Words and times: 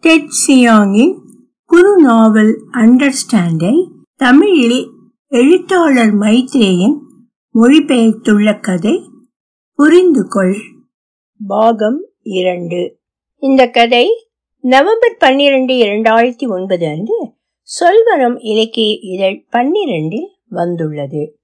Dead 0.00 0.28
சியாங்கின் 0.46 1.14
குரு 1.66 1.96
நாவல் 1.96 2.60
அண்டர்ஸ்டாண்டை 2.72 3.90
தமிழில் 4.16 4.90
எழுத்தாளர் 5.28 6.14
மைத்ரேயன் 6.14 6.96
மொழிபெயர்த்துள்ள 7.54 8.60
கதை 8.60 9.02
புரிந்து 9.74 10.28
கொள் 10.28 10.56
பாகம் 11.46 12.08
இரண்டு. 12.22 12.98
இந்த 13.36 13.70
கதை 13.70 14.28
நவம்பர் 14.60 15.16
பன்னிரண்டு 15.18 15.74
இரண்டாயிரத்தி 15.74 16.48
ஒன்பது 16.48 16.86
அன்று 16.86 17.34
சொல்வனம் 17.68 18.36
இலக்கிய 18.40 18.98
இதழ் 19.00 19.44
பன்னிரண்டில் 19.52 20.28
வந்துள்ளது. 20.48 21.38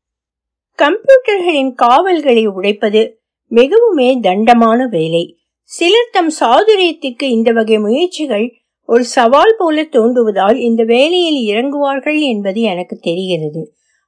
கம்ப்யூட்டர்களின் 0.78 1.74
காவல்களை 1.74 2.46
உடைப்பது 2.46 3.18
மிகவுமே 3.50 4.20
தண்டமான 4.20 4.86
வேலை. 4.86 5.38
சிலர் 5.70 6.12
தம் 6.12 6.32
சாதுரியத்திற்கு 6.40 7.26
இந்த 7.36 7.50
வகை 7.52 7.76
முயற்சிகள் 7.78 8.44
ஒரு 8.88 9.04
சவால் 9.14 9.54
போல 9.58 9.84
தோன்றுவதால் 9.94 10.58
இந்த 10.58 10.82
வேலையில் 10.84 11.40
இறங்குவார்கள் 11.50 12.18
என்பது 12.32 12.60
எனக்கு 12.62 12.96
தெரிகிறது. 12.98 13.62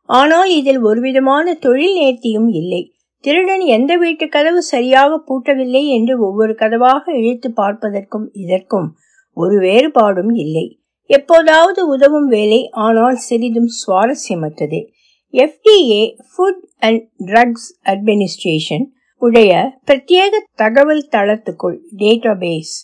ஆனால் 0.09 0.51
இதில் 0.51 0.81
ஒருவிதமான 0.81 1.55
தொழில் 1.55 1.97
நேர்த்தியும் 2.01 2.49
இல்லை. 2.61 2.83
திருடன் 3.25 3.65
எந்த 3.77 3.93
வீட்டு 3.97 4.27
கதவு 4.29 4.61
சரியாக 4.63 5.13
பூட்டவில்லை 5.29 5.83
என்று 5.89 6.15
ஒவ்வொரு 6.21 6.55
கதவாக 6.55 7.05
இழுத்து 7.21 7.49
பார்ப்பதற்கும் 7.53 8.27
இதற்கும் 8.35 8.89
ஒரு 9.37 9.57
வேறுபாடும் 9.59 10.33
இல்லை. 10.37 10.67
எப்போதாவது 11.11 11.81
உதவும் 11.87 12.29
வேலை 12.29 12.61
ஆனால் 12.85 13.19
சிறிதும் 13.29 13.71
சுவாரஸ்யமற்றது. 13.81 14.81
FDA 15.35 16.03
food 16.29 16.63
and 16.79 17.03
drugs 17.27 17.69
administration 17.85 18.87
உடைய 19.23 19.53
பிரத்யேக 19.87 20.35
தகவல் 20.55 21.09
தளத்துக்குள் 21.11 21.79
டேட்டாபேஸ் 21.97 22.75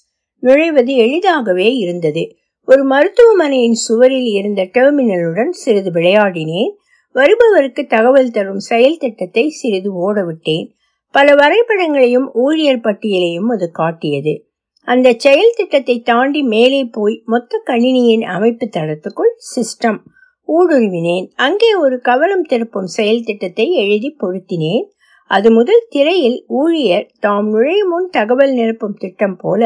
நுழைவது 0.43 0.93
எளிதாகவே 0.97 1.75
இருந்தது. 1.75 2.37
ஒரு 2.69 2.85
மருத்துவமனையின் 2.85 3.75
சுவரில் 3.75 4.31
இருந்த 4.33 4.63
டெர்மினலுடன் 4.63 5.51
சிறிது 5.51 5.91
விளையாடினேன். 5.91 6.73
வருபவருக்கு 7.15 7.87
தகவல் 7.87 8.31
தரும் 8.31 8.59
செயல் 8.59 8.97
திட்டத்தை 8.97 9.49
சிறிது 9.49 9.91
ஓடவிட்டேன். 10.03 10.67
பல 11.15 11.35
வரைபடங்களையும் 11.35 12.29
ஊழியர் 12.33 12.81
பட்டியலையும் 12.81 13.51
அது 13.51 13.71
காட்டியது. 13.71 14.35
அந்த 14.89 15.15
செயல் 15.17 15.55
திட்டத்தை 15.57 16.01
தாண்டி 16.01 16.43
மேலே 16.43 16.85
போய் 16.85 17.23
மொத்த 17.25 17.63
கணினியின் 17.65 18.23
அமைப்பு 18.23 18.67
தளத்துக்குள் 18.67 19.35
சிஸ்டம் 19.53 20.01
ஊடுருவினேன். 20.49 21.27
அங்கே 21.35 21.75
ஒரு 21.75 22.01
கவலம் 22.01 22.47
திருப்பும் 22.49 22.91
செயல் 22.97 23.23
திட்டத்தை 23.23 23.73
எழுதி 23.73 24.17
பொருத்தினேன். 24.21 24.85
அது 25.33 25.49
முதல் 25.53 25.85
திரையில் 25.89 26.39
ஊழியர் 26.61 27.07
தாம் 27.21 27.49
நுழையும் 27.49 27.89
முன் 27.89 28.09
தகவல் 28.11 28.53
நிரப்பும் 28.53 28.99
திட்டம் 28.99 29.37
போல 29.37 29.63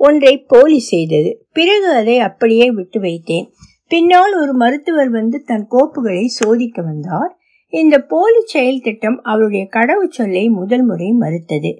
ஒன்றை 0.00 0.32
போலி 0.46 0.78
செய்தது. 0.78 1.30
பிறகு 1.52 1.88
அதை 1.90 2.16
அப்படியே 2.18 2.66
விட்டு 2.70 2.98
வைத்தேன். 3.00 3.46
பின்னால் 3.88 4.34
ஒரு 4.40 4.52
மருத்துவர் 4.52 5.10
வந்து 5.10 5.38
தன் 5.42 5.66
கோப்புகளை 5.70 6.24
சோதிக்க 6.38 6.82
வந்தார். 6.82 7.32
இந்த 7.72 7.96
போலி 8.12 8.40
செயல் 8.44 8.80
திட்டம் 8.80 9.18
அவருடைய 9.22 9.64
கடவுச்சொல்லை 9.76 10.44
முதல் 10.50 10.84
முறை 10.84 11.10
மறுத்தது. 11.22 11.72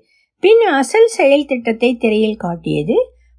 பின் 0.42 0.62
அசல் 0.72 1.10
செயல் 1.16 1.46
திட்டத்தை 1.46 1.90
திரையில் 1.96 2.42
காட்டியது. 2.44 2.96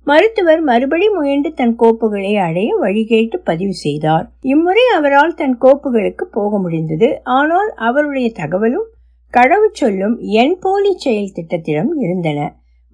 மருத்துவர் 0.08 0.62
மறுபடி 0.62 1.08
முயன்று 1.10 1.52
தன் 1.54 1.76
கோப்புகளை 1.80 2.34
அடைய 2.48 2.72
வழிகேட்டு 2.82 3.38
பதிவு 3.44 3.76
செய்தார். 3.84 4.26
இம்முறை 4.46 4.86
அவரால் 4.94 5.34
தன் 5.34 5.56
கோப்புகளுக்கு 5.62 6.26
போக 6.32 6.60
முடிந்தது. 6.60 7.10
ஆனால் 7.38 7.72
அவருடைய 7.88 8.28
தகவலும் 8.42 8.90
கடவுச்சொல்லும் 9.34 10.16
என் 10.20 10.58
போலி 10.60 10.98
செயல் 10.98 11.34
திட்டத்திலும் 11.34 11.92
இருந்தன. 11.98 12.40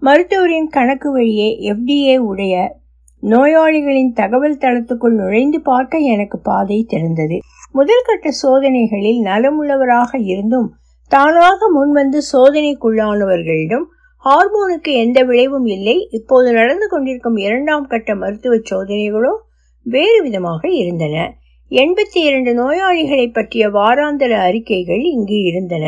மருத்துவரின் 0.02 0.70
கணக்கு 0.70 1.12
வழியே 1.12 1.50
எஃப்டிஏ 1.62 2.18
உடைய 2.18 2.80
நோயாளிகளின் 3.24 4.14
தகவல் 4.14 4.58
தளத்துக்குள் 4.58 5.16
நுழைந்து 5.16 5.62
பார்க்க 5.62 5.98
எனக்கு 5.98 6.38
பாதை 6.40 6.86
திறந்தது. 6.90 7.38
முதல் 7.72 8.06
கட்ட 8.06 8.30
சோதனைகளில் 8.32 9.20
நலமுள்ளவராக 9.22 10.22
இருந்தும் 10.24 10.70
தானாக 11.08 11.60
முன்வந்து 11.78 12.20
சோதனைக்குள்ளானவர்களிடம் 12.34 13.86
ஹார்மோனுக்கு 14.24 14.92
எந்த 14.94 15.24
விளைவும் 15.24 15.66
இல்லை. 15.66 16.08
இப்போது 16.12 16.54
நடந்து 16.54 16.88
கொண்டிருக்கும் 16.88 17.36
இரண்டாம் 17.36 17.88
கட்ட 17.88 18.16
மருத்துவ 18.16 18.56
சோதனைகளோ 18.72 19.34
வேறு 19.86 20.22
விதமாக 20.24 20.70
இருந்தன. 20.70 21.16
எண்பத்தி 21.72 22.20
இரண்டு 22.22 22.52
நோயாளிகளை 22.54 23.32
பற்றிய 23.34 23.70
வாராந்தர 23.70 24.32
அறிக்கைகள் 24.40 25.02
இங்கு 25.02 25.38
இருந்தன. 25.42 25.86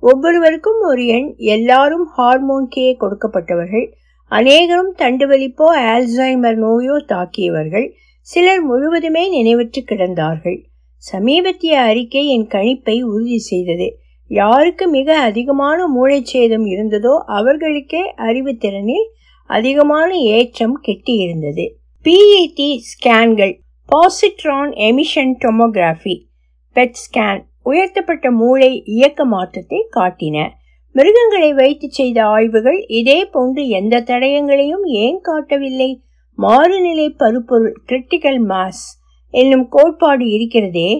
ஒவ்வொருவருக்கும் 0.00 0.80
ஒரு 0.80 1.06
எண் 1.06 1.34
எல்லாரும் 1.36 2.06
ஹார்மோன் 2.06 2.68
கே 2.68 2.96
கொடுக்கப்பட்டவர்கள். 3.00 3.86
அநேகரும் 4.30 4.92
தண்டுவலிப்போ 4.98 5.68
ஆல்சைமர் 5.90 6.56
நோயோ 6.56 6.96
தாக்கியவர்கள். 7.08 7.86
சிலர் 8.20 8.60
முழுவதுமே 8.60 9.24
நினைவற்று 9.36 9.80
கிடந்தார்கள். 9.88 10.58
சமீபத்திய 11.12 11.80
அறிக்கை 11.80 12.26
என் 12.28 12.46
கணிப்பை 12.46 13.02
உறுதி 13.02 13.38
செய்தது. 13.38 13.98
யாருக்கு 14.30 14.88
மிக 14.88 15.18
அதிகமான 15.18 15.86
மூளைச்சேதம் 15.96 16.66
இருந்ததோ 16.66 17.14
அவர்களுக்கே 17.26 18.02
அறிவுத்திறனில் 18.16 19.06
அதிகமான 19.50 20.16
ஏற்றம் 20.16 20.80
கெட்டியிருந்தது. 20.86 21.66
PET 22.04 22.70
ஸ்கேன்கள் 22.90 23.54
positron 23.88 24.72
emission 24.88 25.32
tomography 25.44 26.16
PET 26.74 26.98
scan 27.04 27.42
உயர்த்தப்பட்ட 27.66 28.30
மூளை 28.30 28.70
இயக்க 28.84 29.24
மாற்றத்தை 29.24 29.80
காட்டின. 29.96 30.36
மிருகங்களை 30.94 31.50
வைத்து 31.52 31.86
செய்த 31.90 32.18
ஆய்வுகள் 32.26 32.78
இதே 32.90 33.18
போன்று 33.24 33.62
எந்த 33.68 34.00
தடயங்களையும் 34.00 34.84
ஏன் 35.02 35.20
காட்டவில்லை? 35.22 35.90
மாறுநிலை 36.38 37.06
பருப்பொருள் 37.18 37.76
கிரிட்டிக்கல் 37.88 38.40
மாஸ் 38.48 38.84
என்னும் 39.34 39.66
கோட்பாடு 39.68 40.24
இருக்கிறதே 40.30 40.90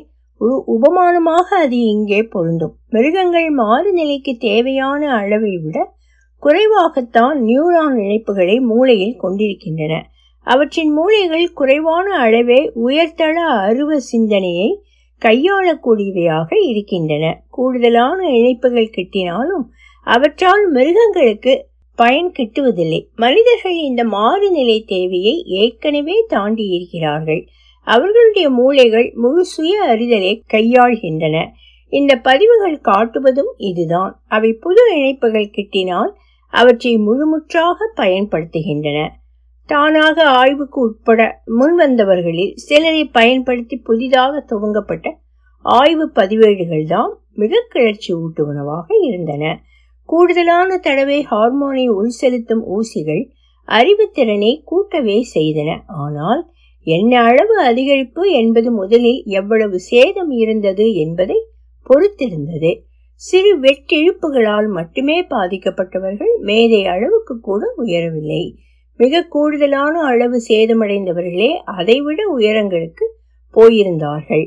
ஒரு 0.41 0.56
உபமானமாக 0.66 1.48
அது 1.65 1.78
இங்கே 1.94 2.21
பொருந்தும். 2.22 2.75
மிருகங்கள் 2.88 3.48
மாறுநிலைக்கு 3.54 4.32
தேவையான 4.38 5.03
அளவை 5.15 5.54
விட 5.56 5.78
குறைவாகத்தான் 6.42 7.38
நியூரான் 7.41 7.97
இணைப்புகளை 7.97 8.56
மூளையில் 8.60 9.16
கொண்டிருக்கின்றன. 9.16 9.94
அவற்றின் 10.47 10.92
மூளைகள் 10.98 11.47
குறைவான 11.54 12.06
அளவே 12.19 12.60
உயர்தள 12.84 13.37
அருவ 13.66 13.98
சிந்தனையை 14.12 14.69
கையாளக்கூடியவையாக 15.25 16.66
இருக்கின்றன. 16.66 17.42
கூடுதலான 17.50 18.28
இணைப்புகள் 18.28 18.91
கிட்டினாலும் 18.97 19.64
அவற்றால் 20.04 20.70
மிருகங்களுக்கு 20.70 21.69
பயன் 21.97 22.32
கிட்டுவதில்லை. 22.38 23.06
மனிதர்கள் 23.16 23.75
இந்த 23.75 24.04
மாறுநிலை 24.04 24.84
தேவையை 24.86 25.44
ஏற்கனவே 25.47 26.25
தாண்டி 26.28 26.66
இருக்கிறார்கள். 26.69 27.47
அவர்களுடைய 27.82 28.50
மூளைகள் 28.50 29.14
முழு 29.14 29.44
சுய 29.44 29.84
அறிதலை 29.88 30.42
கையாள்கின்றன. 30.53 31.47
இந்த 31.88 32.16
பதிவுகள் 32.16 32.80
காட்டுவதும் 32.80 33.53
இதுதான். 33.56 34.20
அவை 34.28 34.53
புது 34.53 34.82
இணைப்புகள் 34.97 35.50
கிட்டினால் 35.50 36.12
அவற்றை 36.50 36.97
முழுமுற்றாக 36.97 37.88
பயன்படுத்துகின்றன. 37.97 39.09
தானாக 39.70 40.16
ஆய்வுக்கு 40.41 40.78
உட்பட 40.81 41.20
முன்வந்தவர்களில் 41.58 42.53
சிலரை 42.58 43.03
பயன்படுத்தி 43.16 43.76
புதிதாக 43.78 44.42
துவங்கப்பட்ட 44.50 45.08
ஆய்வு 45.64 46.06
பதிவேடுகள் 46.14 46.86
தான் 46.86 47.12
மிக 47.34 47.62
கிளர்ச்சி 47.69 48.10
ஊட்டுவனவாக 48.14 48.86
இருந்தன. 49.09 49.44
கூடுதலான 50.09 50.78
தடவை 50.78 51.19
ஹார்மோனை 51.30 51.84
உள் 51.88 52.14
செலுத்தும் 52.20 52.62
ஊசிகள் 52.76 53.22
அறிவுத்திறனை 53.69 54.53
கூட்டவே 54.64 55.19
செய்தன. 55.34 55.70
ஆனால் 55.97 56.41
என்ன 56.86 57.12
அளவு 57.22 57.56
அதிகரிப்பு 57.64 58.22
என்பது 58.32 58.69
முதலில் 58.72 59.20
எவ்வளவு 59.32 59.78
சேதம் 59.91 60.32
இருந்தது 60.42 60.86
என்பதை 60.94 61.38
பொறுத்திருந்தது. 61.86 62.72
சிறு 63.22 63.53
வெட்டிழுப்புகளால் 63.60 64.69
மட்டுமே 64.70 65.16
பாதிக்கப்பட்டவர்கள் 65.30 66.34
மேதை 66.41 66.82
அளவுக்கு 66.86 67.34
கூட 67.41 67.62
உயரவில்லை. 67.76 68.42
மிக 69.00 69.22
கூடுதலான 69.25 69.94
அளவு 70.03 70.38
சேதமடைந்தவர்களே 70.49 71.50
அதைவிட 71.74 72.21
உயரங்களுக்கு 72.36 73.04
போயிருந்தார்கள். 73.54 74.47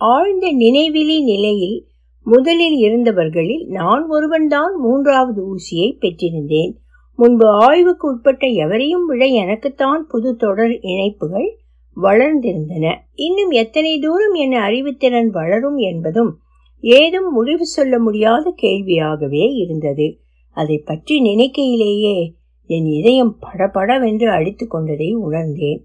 ஆழ்ந்த 0.00 0.46
நினைவிலி 0.58 1.18
நிலையில் 1.22 1.78
முதலில் 2.26 2.76
இருந்தவர்களில் 2.76 3.64
நான் 3.68 4.04
ஒருவன்தான் 4.08 4.74
மூன்றாவது 4.76 5.40
ஊசியை 5.52 5.88
பெற்றிருந்தேன். 6.00 6.72
முன்பு 7.18 7.46
ஆய்வுக்கு 7.48 8.04
உட்பட்ட 8.08 8.46
எவரையும் 8.46 9.06
விட 9.06 9.24
எனக்குத்தான் 9.24 10.06
புது 10.08 10.36
தொடர் 10.36 10.74
இணைப்புகள் 10.80 11.48
வளர்ந்திருந்தன. 11.96 12.86
இன்னும் 13.14 13.52
எத்தனை 13.62 13.92
தூரம் 13.98 14.34
என் 14.34 14.56
அறிவுத்திறன் 14.60 15.30
வளரும் 15.30 15.76
என்பதும் 15.76 16.32
ஏதும் 16.84 17.28
முடிவு 17.32 17.66
சொல்ல 17.66 17.98
முடியாத 17.98 18.54
கேள்வியாகவே 18.62 19.44
இருந்தது. 19.54 20.06
அதை 20.56 20.78
பற்றி 20.84 21.14
நினைக்கையிலேயே 21.22 22.16
என் 22.74 22.86
இதயம் 22.90 23.36
படபடவென்று 23.38 24.28
அடித்து 24.30 24.66
கொண்டதை 24.66 25.14
உணர்ந்தேன். 25.14 25.80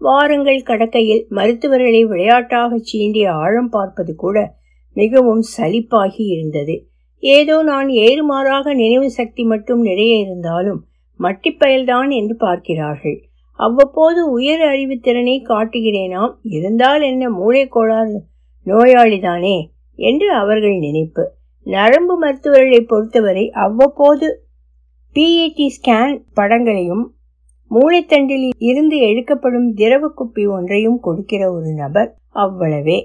வாரங்கள் 0.00 0.66
கடக்கையில் 0.66 1.26
மருத்துவர்களை 1.28 2.04
விளையாட்டாக 2.04 2.80
சீண்டி 2.80 3.26
ஆழம் 3.26 3.68
பார்ப்பது 3.68 4.14
கூட 4.14 4.54
மிகவும் 4.96 5.42
சலிப்பாகி 5.58 6.24
இருந்தது. 6.32 6.86
ஏதோ 7.22 7.62
நான் 7.62 7.88
ஏறுமாறாக 7.88 8.74
நினைவு 8.74 9.10
சக்தி 9.10 9.44
மட்டும் 9.44 9.80
நிறைய 9.80 10.16
இருந்தாலும் 10.16 10.86
மட்டிப்பயல்தான் 11.20 12.10
என்று 12.10 12.36
பார்க்கிறார்கள். 12.36 13.18
அவ்வப்போது 13.58 14.20
உயர் 14.30 14.60
அறிவுத்திறனை 14.60 15.36
காட்டுகிறேனாம். 15.48 16.32
இருந்தால் 16.42 17.02
என்ன 17.02 17.30
மூளை 17.30 17.68
கோளாறு 17.68 18.18
நோயாளிதானே? 18.66 19.56
என்று 19.98 20.28
அவர்கள் 20.32 20.76
நினைப்பு. 20.78 21.24
நரம்பு 21.66 22.14
மருத்துவர்களை 22.18 22.80
பொறுத்தவரை 22.80 23.50
அவ்வப்போது 23.50 24.43
பிஏடி 25.14 25.66
ஸ்கேன் 25.74 26.14
படங்களையும் 26.36 27.02
மூளைத்தண்டில் 27.70 28.46
இருந்து 28.58 28.96
எடுக்கப்படும் 28.98 29.68
திரவ 29.74 30.08
குப்பி 30.16 30.48
ஒன்றையும் 30.48 31.00
கொடுக்கிற 31.00 31.42
ஒரு 31.52 31.70
நபர் 31.72 32.10
அவ்வளவே. 32.34 32.96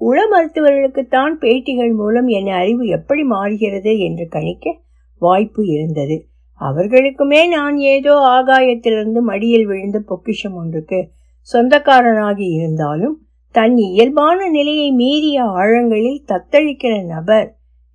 உள 0.00 0.18
மருத்துவர்களுக்குத்தான் 0.32 1.34
பேட்டிகள் 1.40 1.92
மூலம் 1.94 2.26
என் 2.26 2.46
அறிவு 2.46 2.86
எப்படி 2.86 3.22
மாறுகிறது 3.22 3.98
என்று 3.98 4.26
கணிக்க 4.28 4.74
வாய்ப்பு 5.22 5.66
இருந்தது. 5.66 6.16
அவர்களுக்குமே 6.60 7.48
நான் 7.48 7.76
ஏதோ 7.76 8.14
ஆகாயத்திலிருந்து 8.36 9.20
மடியில் 9.20 9.66
விழுந்த 9.66 9.98
பொக்கிஷம் 10.00 10.54
ஒன்றுக்கு 10.54 11.00
சொந்தக்காரனாகி 11.48 12.48
இருந்தாலும் 12.50 13.16
தன் 13.54 13.76
இயல்பான 13.76 14.48
நிலையை 14.48 14.92
மீறிய 14.92 15.42
ஆழங்களில் 15.42 16.22
தத்தளிக்கிற 16.28 17.06
நபர் 17.06 17.48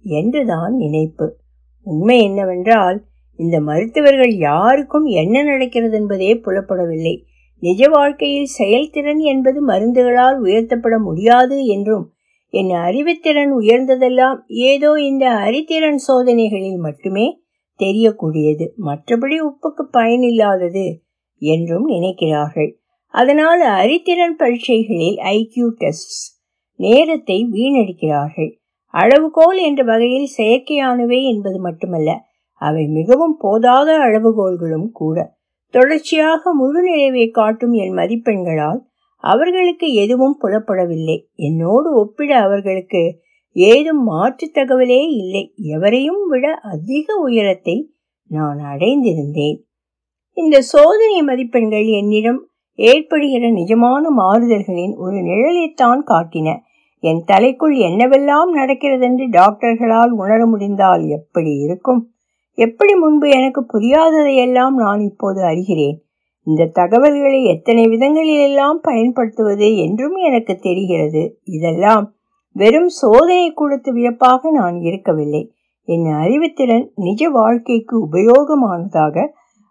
என்றுதான் 0.03 0.75
நினைப்பு. 0.75 1.27
உண்மை 1.87 2.19
என்னவென்றால் 2.23 2.99
இந்த 3.41 3.57
மருத்துவர்கள் 3.59 4.33
யாருக்கும் 4.47 5.05
என்ன 5.21 5.35
நடக்கிறது 5.43 5.95
என்பதே 5.97 6.31
புலப்படவில்லை. 6.45 7.15
நிஜ 7.63 7.81
வாழ்க்கையில் 7.89 8.49
செயல்திறன் 8.59 9.21
என்பது 9.31 9.59
மருந்துகளால் 9.65 10.37
உயர்த்தப்பட 10.39 10.95
முடியாது 10.99 11.57
என்றும் 11.65 12.05
என் 12.53 12.71
அறிவுத்திறன் 12.85 13.51
உயர்ந்ததெல்லாம் 13.59 14.39
ஏதோ 14.63 14.89
இந்த 15.01 15.25
அறித்திறன் 15.45 15.99
சோதனைகளில் 16.07 16.79
மட்டுமே 16.79 17.27
தெரியக்கூடியது. 17.79 18.65
மற்றபடி 18.85 19.37
உப்புக்கு 19.49 19.83
பயனில்லாதது 19.93 20.85
என்றும் 21.41 21.85
நினைக்கிறார்கள். 21.87 22.71
அதனால் 23.13 23.61
அறித்திறன் 23.75 24.35
பரீட்சைகளில் 24.35 25.17
ஐக்கியூ 25.31 25.67
டெஸ்ட் 25.77 26.19
நேரத்தை 26.79 27.37
வீணடிக்கிறார்கள். 27.51 28.51
அளவுகோல் 28.93 29.59
என்ற 29.59 29.81
வகையில் 29.83 30.29
செயற்கையானவை 30.37 31.19
என்பது 31.23 31.59
மட்டுமல்ல 31.59 32.11
அவை 32.61 32.83
மிகவும் 32.87 33.35
போதாத 33.43 33.89
அளவுகோல்களும் 34.07 34.89
கூட. 34.91 35.17
தொடர்ச்சியாக 35.73 36.53
முழு 36.53 36.79
நிறைவை 36.81 37.25
காட்டும் 37.29 37.73
என் 37.73 37.95
மதிப்பெண்களால் 37.95 38.79
அவர்களுக்கு 39.23 39.87
எதுவும் 39.93 40.37
புலப்படவில்லை. 40.41 41.17
என்னோடு 41.35 41.89
ஒப்பிட 41.93 42.31
அவர்களுக்கு 42.37 43.01
ஏதும் 43.55 44.03
மாற்று 44.03 44.45
தகவலே 44.53 45.01
இல்லை. 45.11 45.43
எவரையும் 45.57 46.23
விட 46.29 46.45
அதிக 46.71 47.15
உயரத்தை 47.15 47.77
நான் 48.31 48.59
அடைந்திருந்தேன். 48.73 49.57
இந்த 50.37 50.57
சோதனை 50.61 51.21
மதிப்பெண்கள் 51.21 51.87
என்னிடம் 51.99 52.41
ஏற்படுகிற 52.79 53.45
நிஜமான 53.51 54.03
மாறுதல்களின் 54.17 54.93
ஒரு 54.95 55.17
நிழலைத்தான் 55.29 56.01
காட்டின. 56.11 56.49
என் 57.03 57.23
தலைக்குள் 57.27 57.75
என்னவெல்லாம் 57.89 58.51
நடக்கிறதென்று 58.53 59.25
டாக்டர்களால் 59.31 60.11
உணர 60.13 60.39
முடிந்தால் 60.45 61.03
எப்படி 61.09 61.53
இருக்கும்? 61.57 62.01
எப்படி 62.57 62.93
முன்பு 62.95 63.29
எனக்கு 63.29 63.61
புரியாததையெல்லாம் 63.73 64.75
நான் 64.75 64.99
இப்போது 64.99 65.41
அறிகிறேன்? 65.41 65.97
இந்த 66.47 66.69
தகவல்களை 66.73 67.43
எத்தனை 67.43 67.83
விதங்களிலெல்லாம் 67.85 68.79
பயன்படுத்துவது 68.81 69.77
என்றும் 69.77 70.15
எனக்கு 70.15 70.53
தெரிகிறது. 70.59 71.39
இதெல்லாம் 71.43 72.05
வெறும் 72.55 72.87
சோதனை 72.87 73.53
கொடுத்து 73.53 73.93
வியப்பாக 73.93 74.51
நான் 74.51 74.77
இருக்கவில்லை. 74.81 75.43
என் 75.87 76.07
அறிவுத்திறன் 76.23 76.85
நிஜ 76.95 77.29
வாழ்க்கைக்கு 77.29 77.95
உபயோகமானதாக 78.07 79.25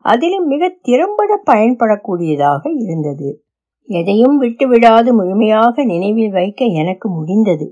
அதிலும் 0.04 0.46
மிக 0.46 0.68
திறம்பட 0.82 1.42
பயன்படக்கூடியதாக 1.46 2.62
இருந்தது. 2.78 3.28
எதையும் 3.88 4.40
விட்டுவிடாது 4.40 5.12
முழுமையாக 5.12 5.84
நினைவில் 5.84 6.30
வைக்க 6.30 6.64
எனக்கு 6.64 7.08
முடிந்தது. 7.08 7.66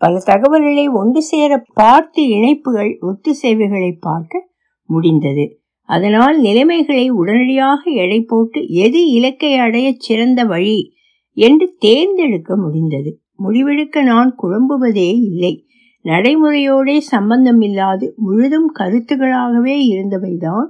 பல 0.00 0.20
தகவல்களை 0.24 0.88
ஒன்று 0.88 1.22
சேர 1.22 1.52
பார்த்து 1.74 2.22
இணைப்புகள் 2.28 2.92
ஒத்துசேவைகளை 3.02 3.92
பார்க்க 4.00 4.50
முடிந்தது. 4.86 5.56
அதனால் 5.82 6.40
நிலைமைகளை 6.40 7.10
உடனடியாக 7.10 7.90
எடை 7.90 8.20
போட்டு 8.20 8.68
எது 8.68 9.10
இலக்கை 9.10 9.54
அடைய 9.54 9.94
சிறந்த 9.98 10.44
வழி 10.44 10.92
என்று 11.34 11.74
தேர்ந்தெடுக்க 11.78 12.56
முடிந்தது. 12.56 13.20
முடிவெடுக்க 13.38 14.02
நான் 14.02 14.36
குழம்புவதே 14.42 15.10
இல்லை. 15.22 15.66
நடைமுறையோடே 16.04 17.00
சம்பந்தமில்லாது 17.12 18.14
முழுதும் 18.16 18.74
கருத்துகளாகவே 18.78 19.76
இருந்தவைதான் 19.90 20.68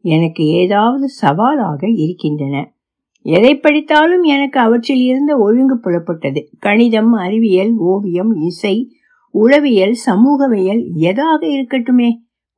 எனக்கு 0.00 0.44
ஏதாவது 0.44 1.08
சவாலாக 1.08 1.88
இருக்கின்றன. 1.90 2.74
எதை 3.22 3.58
படித்தாலும் 3.58 4.22
எனக்கு 4.22 4.60
அவற்றில் 4.60 5.00
இருந்த 5.00 5.36
ஒழுங்கு 5.36 5.76
புலப்பட்டது. 5.76 6.44
கணிதம் 6.58 7.12
அறிவியல் 7.12 7.74
ஓவியம் 7.74 8.34
இசை 8.34 8.96
உளவியல் 9.30 9.92
சமூகவியல் 9.92 10.86
எதாக 10.94 11.46
இருக்கட்டுமே. 11.46 12.10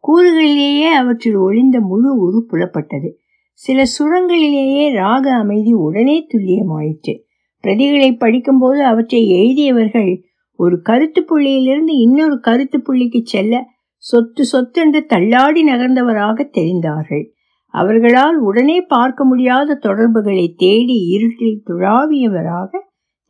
கூறுகளிலேயே 0.08 0.88
அவற்றில் 0.88 1.36
ஒளிந்த 1.36 1.80
முழு 1.80 2.16
உரு 2.16 2.46
புலப்பட்டது. 2.50 3.10
சில 3.52 3.82
சுரங்களிலேயே 3.82 4.92
ராக 4.92 5.34
அமைதி 5.34 5.72
உடனே 5.72 6.26
துல்லியமாயிற்று. 6.32 7.22
பிரதிகளை 7.64 8.16
படிக்கும்போது 8.18 8.84
அவற்றை 8.84 9.28
எழுதியவர்கள் 9.28 10.22
ஒரு 10.56 10.82
கருத்து 10.82 11.24
புள்ளியிலிருந்து 11.28 11.92
இன்னொரு 12.00 12.40
கருத்து 12.40 12.78
புள்ளிக்கு 12.78 13.20
செல்ல 13.22 13.66
சொத்து 13.96 14.44
சொத்தென்று 14.44 15.06
தள்ளாடி 15.06 15.64
நகர்ந்தவராக 15.64 16.50
தெரிந்தார்கள். 16.50 17.30
அவர்களால் 17.66 18.36
உடனே 18.36 18.80
பார்க்க 18.80 19.24
முடியாத 19.24 19.74
தொடர்புகளை 19.74 20.54
தேடி 20.56 20.94
இருட்டில் 20.94 21.62
துழாவியவராக 21.66 22.78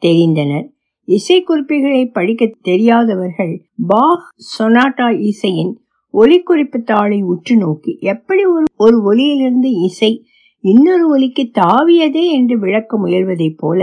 தெரிந்தனர். 0.06 0.68
இசை 1.04 1.42
குறிப்புகளை 1.42 2.06
படிக்க 2.06 2.50
தெரியாதவர்கள் 2.62 3.66
பாக் 3.86 4.34
சொனாட்டா 4.58 5.20
இசையின் 5.20 5.80
ஒலிக்குறிப்பு 6.14 6.78
தாளை 6.82 7.22
உற்று 7.22 7.56
நோக்கி 7.56 7.92
எப்படி 8.00 8.44
ஒரு 8.44 8.64
ஒரு 8.76 8.96
ஒலியிலிருந்து 9.02 9.70
இசை 9.70 10.12
இன்னொரு 10.64 11.04
ஒலிக்கு 11.14 11.44
தாவியதே? 11.60 12.24
என்று 12.32 12.58
விளக்க 12.58 12.98
முயல்வதைப் 12.98 13.58
போல 13.58 13.80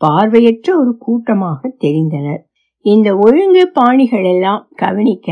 பார்வையற்ற 0.00 0.68
ஒரு 0.76 0.92
கூட்டமாக 0.98 1.60
தெரிந்தனர். 1.80 2.42
இந்த 2.84 3.16
ஒழுங்கு 3.16 3.64
பாணிகள் 3.72 4.24
எல்லாம் 4.24 4.62
கவனிக்க 4.76 5.28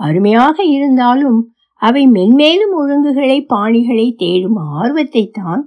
அருமையாக 0.00 0.56
இருந்தாலும் 0.64 1.40
அவை 1.82 2.02
மென்மேலும் 2.08 2.74
ஒழுங்குகளை 2.76 3.38
பாணிகளை 3.54 4.06
தேடும் 4.16 4.58
ஆர்வத்தை 4.74 5.24
தான் 5.32 5.62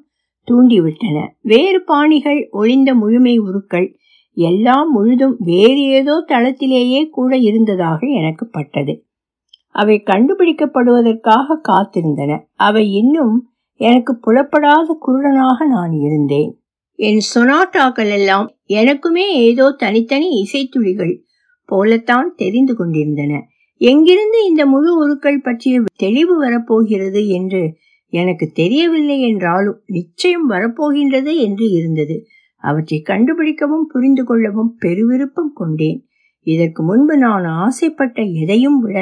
தூண்டிவிட்டன. 0.48 1.18
வேறு 1.42 1.84
பாணிகள் 1.84 2.40
ஒளிந்த 2.52 2.94
முழுமை 2.94 3.36
உருக்கள் 3.38 3.88
எல்லாம் 4.38 4.90
முழுதும் 4.92 5.36
வேறு 5.44 5.82
ஏதோ 5.90 6.16
தளத்திலேயே 6.28 7.02
கூட 7.10 7.32
இருந்ததாக 7.38 8.00
எனக்கு 8.08 8.46
பட்டது. 8.48 8.94
அவை 9.70 10.04
கண்டுபிடிக்கப்படுவதற்காக 10.06 11.58
காத்திருந்தன. 11.68 12.42
அவை 12.56 12.92
இன்னும் 12.92 13.36
எனக்கு 13.74 14.18
புலப்படாத 14.18 14.98
குருடனாக 15.08 15.58
நான் 15.66 15.92
இருந்தேன். 15.92 16.52
என் 16.96 17.22
சொனாட்டாக்கள் 17.36 18.12
எல்லாம் 18.12 18.48
எனக்குமே 18.68 19.26
ஏதோ 19.32 19.72
தனித்தனி 19.78 20.30
இசைத்துளிகள் 20.42 21.14
போலத்தான் 21.66 22.34
தெரிந்து 22.36 22.76
கொண்டிருந்தன. 22.76 23.34
எங்கிருந்து 23.78 24.46
இந்த 24.46 24.66
முழு 24.66 24.98
உருக்கள் 24.98 25.42
பற்றிய 25.42 25.84
தெளிவு 25.96 26.38
வரப்போகிறது 26.38 27.28
என்று 27.28 27.62
எனக்கு 28.10 28.52
தெரியவில்லை 28.52 29.22
என்றாலும் 29.22 29.84
நிச்சயம் 29.86 30.50
வரப்போகின்றது 30.50 31.38
என்று 31.38 31.70
இருந்தது. 31.70 32.16
அவற்றை 32.56 33.04
கண்டுபிடிக்கவும் 33.06 33.88
புரிந்து 33.88 34.24
கொள்ளவும் 34.24 34.78
பெருவிருப்பம் 34.86 35.54
கொண்டேன். 35.54 36.00
இதற்கு 36.42 36.84
முன்பு 36.84 37.18
நான் 37.18 37.46
ஆசைப்பட்ட 37.46 38.22
எதையும் 38.24 38.80
விட 38.80 38.98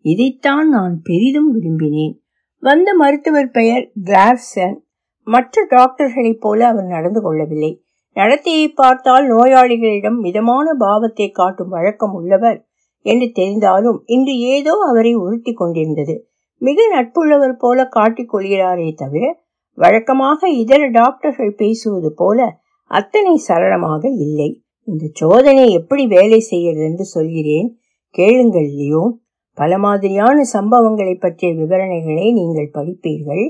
இதைத்தான் 0.00 0.68
நான் 0.68 1.00
பெரிதும் 1.02 1.50
விரும்பினேன். 1.54 2.14
வந்த 2.60 2.94
மருத்துவர் 2.94 3.50
பெயர் 3.50 3.90
கிராஃப்சன். 4.04 4.76
மற்ற 5.22 5.66
டாக்டர்களைப் 5.70 6.40
போல 6.40 6.66
அவர் 6.66 6.84
நடந்து 6.84 7.20
கொள்ளவில்லை. 7.22 7.82
நடத்தையை 8.16 8.68
பார்த்தால் 8.74 9.26
நோயாளிகளிடம் 9.32 10.18
மிதமான 10.20 10.74
பாவத்தை 10.78 11.30
காட்டும் 11.30 11.68
வழக்கம் 11.68 12.12
உள்ளவர் 12.12 12.66
என்று 13.02 13.26
தெரிந்தாலும் 13.34 13.98
இன்று 14.04 14.38
ஏதோ 14.38 14.72
அவரை 14.88 15.14
உறுத்தி 15.14 15.52
கொண்டிருந்தது. 15.52 16.28
மிக 16.58 16.82
நட்புள்ளவர் 16.94 17.56
போல 17.58 17.84
காட்டிக் 17.84 18.34
கொள்கிறாரே 18.34 18.94
தவிர 18.94 19.42
வழக்கமாக 19.74 20.48
இதர 20.48 20.88
டாக்டர்கள் 20.88 21.54
பேசுவது 21.54 22.14
போல 22.14 22.56
அத்தனை 22.90 23.36
சரளமாக 23.36 24.08
இல்லை. 24.08 24.62
இந்த 24.82 25.06
சோதனை 25.12 25.70
எப்படி 25.70 26.06
வேலை 26.06 26.40
செய்கிறது 26.40 26.84
என்று 26.84 27.04
சொல்கிறேன். 27.04 27.78
கேளுங்கள் 28.10 28.68
லியோன். 28.68 29.22
பல 29.60 29.78
மாதிரியான 29.78 30.38
சம்பவங்களை 30.52 31.14
பற்றிய 31.20 31.50
விவரணைகளை 31.54 32.26
நீங்கள் 32.38 32.74
படிப்பீர்கள். 32.74 33.44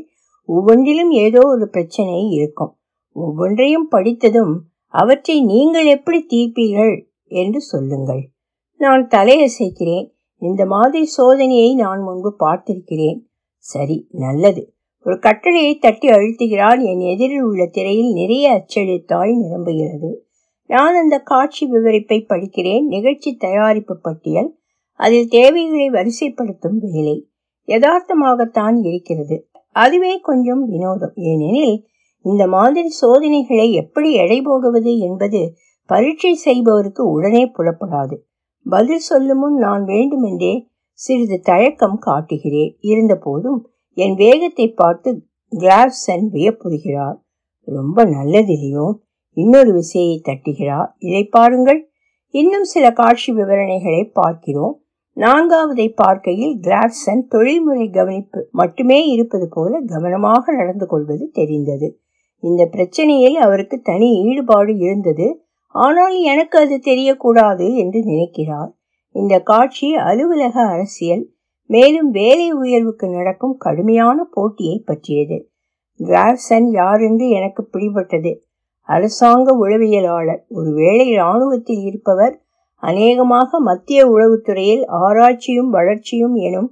ஒவ்வொன்றிலும் 0.48 1.12
ஏதோ 1.24 1.40
ஒரு 1.46 1.66
பிரச்சனை 1.68 2.18
இருக்கும். 2.30 2.72
ஒவ்வொன்றையும் 3.16 3.88
படித்ததும் 3.88 4.54
அவற்றை 4.94 5.36
நீங்கள் 5.44 5.88
எப்படி 5.96 6.20
தீர்ப்பீர்கள் 6.30 6.94
என்று 7.40 7.60
சொல்லுங்கள். 7.60 8.22
நான் 8.80 9.02
தலையசைக்கிறேன். 9.14 10.06
இந்த 10.42 10.62
மாதிரி 10.66 11.04
சோதனையை 11.16 11.70
நான் 11.74 12.02
முன்பு 12.02 12.30
பார்த்திருக்கிறேன். 12.44 13.18
சரி 13.64 13.98
நல்லது. 14.24 14.62
ஒரு 15.06 15.16
கட்டளையை 15.18 15.74
தட்டி 15.78 16.08
அழுத்துகிறாள் 16.08 16.80
என் 16.90 17.02
எதிரில் 17.12 17.42
உள்ள 17.42 17.62
திரையில் 17.66 18.12
நிறைய 18.12 18.46
அச்சடித்தாய் 18.56 19.32
நிரம்புகிறது. 19.42 20.10
நான் 20.70 20.94
அந்த 20.94 21.16
காட்சி 21.30 21.64
விவரிப்பை 21.72 22.18
படிக்கிறேன். 22.32 22.84
நிகழ்ச்சி 22.86 23.30
தயாரிப்பு 23.36 23.94
பட்டியல் 23.96 24.50
அதில் 24.98 25.28
தேவைகளை 25.28 25.88
வரிசைப்படுத்தும் 25.90 26.78
வேலை 26.84 27.16
யதார்த்தமாகத்தான் 27.68 28.76
இருக்கிறது. 28.82 29.36
அதுவே 29.72 30.12
கொஞ்சம் 30.18 30.62
வினோதம். 30.68 31.14
ஏனெனில் 31.14 31.76
இந்த 32.24 32.44
மாதிரி 32.46 32.88
சோதனைகளை 32.88 33.72
எப்படி 33.72 34.12
எடை 34.12 34.38
போகுவது 34.40 34.92
என்பது 34.98 35.40
பரீட்சை 35.88 36.32
செய்பவருக்கு 36.44 37.02
உடனே 37.08 37.42
புலப்படாது. 37.58 38.16
பதில் 38.66 38.98
சொல்லும் 38.98 39.38
முன் 39.38 39.54
நான் 39.54 39.84
வேண்டுமென்றே 39.84 40.68
சிறிது 40.92 41.40
தயக்கம் 41.40 41.98
காட்டுகிறேன். 41.98 42.72
இருந்த 42.80 43.14
போதும் 43.16 43.60
என் 43.96 44.14
வேகத்தை 44.14 44.66
பார்த்து 44.72 45.10
கிளாப்சன் 45.52 46.26
வியப்புறுகிறார். 46.32 47.18
ரொம்ப 47.68 48.04
நல்லதில்லையோ 48.04 48.88
இன்னொரு 49.36 49.70
விசையை 49.72 50.16
தட்டுகிறார். 50.24 50.90
இதை 50.98 51.24
பாருங்கள். 51.24 51.80
இன்னும் 52.34 52.64
சில 52.64 52.86
காட்சி 52.92 53.30
விவரணைகளை 53.32 54.02
பார்க்கிறோம். 54.12 54.74
நான்காவதை 55.18 55.87
பார்க்கையில் 55.94 56.54
கிளாட்சன் 56.62 57.22
தொழில்முறை 57.28 57.90
கவனிப்பு 57.90 58.48
மட்டுமே 58.50 59.06
இருப்பது 59.06 59.48
போல 59.48 59.80
கவனமாக 59.87 60.52
நடந்து 60.52 60.87
கொள்வது 60.87 61.30
தெரிந்தது. 61.30 61.88
இந்த 62.42 62.64
பிரச்சனையில் 62.66 63.37
அவருக்கு 63.37 63.80
தனி 63.80 64.10
ஈடுபாடு 64.22 64.76
இருந்தது. 64.76 65.42
ஆனால் 65.75 66.16
எனக்கு 66.22 66.58
அது 66.58 66.76
தெரியக்கூடாது 66.84 67.75
என்று 67.76 68.00
நினைக்கிறார். 68.04 68.70
இந்த 69.14 69.40
காட்சி 69.40 69.94
அலுவலக 69.94 70.56
அரசியல் 70.66 71.25
மேலும் 71.66 72.10
வேலை 72.10 72.52
உயர்வுக்கு 72.52 73.06
நடக்கும் 73.08 73.56
கடுமையான 73.56 74.25
போட்டியை 74.30 74.82
பற்றியது. 74.84 75.38
கிராஃப்சன் 76.00 76.68
யார் 76.70 77.00
என்று 77.00 77.28
எனக்கு 77.28 77.62
பிடிபட்டது. 77.72 78.32
அரசாங்க 78.88 79.52
உளவியலாளர் 79.54 80.42
ஒருவேளை 80.48 81.06
இராணுவத்தில் 81.08 81.82
இருப்பவர் 81.82 82.34
அநேகமாக 82.82 83.61
மத்திய 83.61 84.00
உளவுத்துறையில் 84.06 84.85
ஆராய்ச்சியும் 84.87 85.70
வளர்ச்சியும் 85.70 86.35
எனும் 86.35 86.68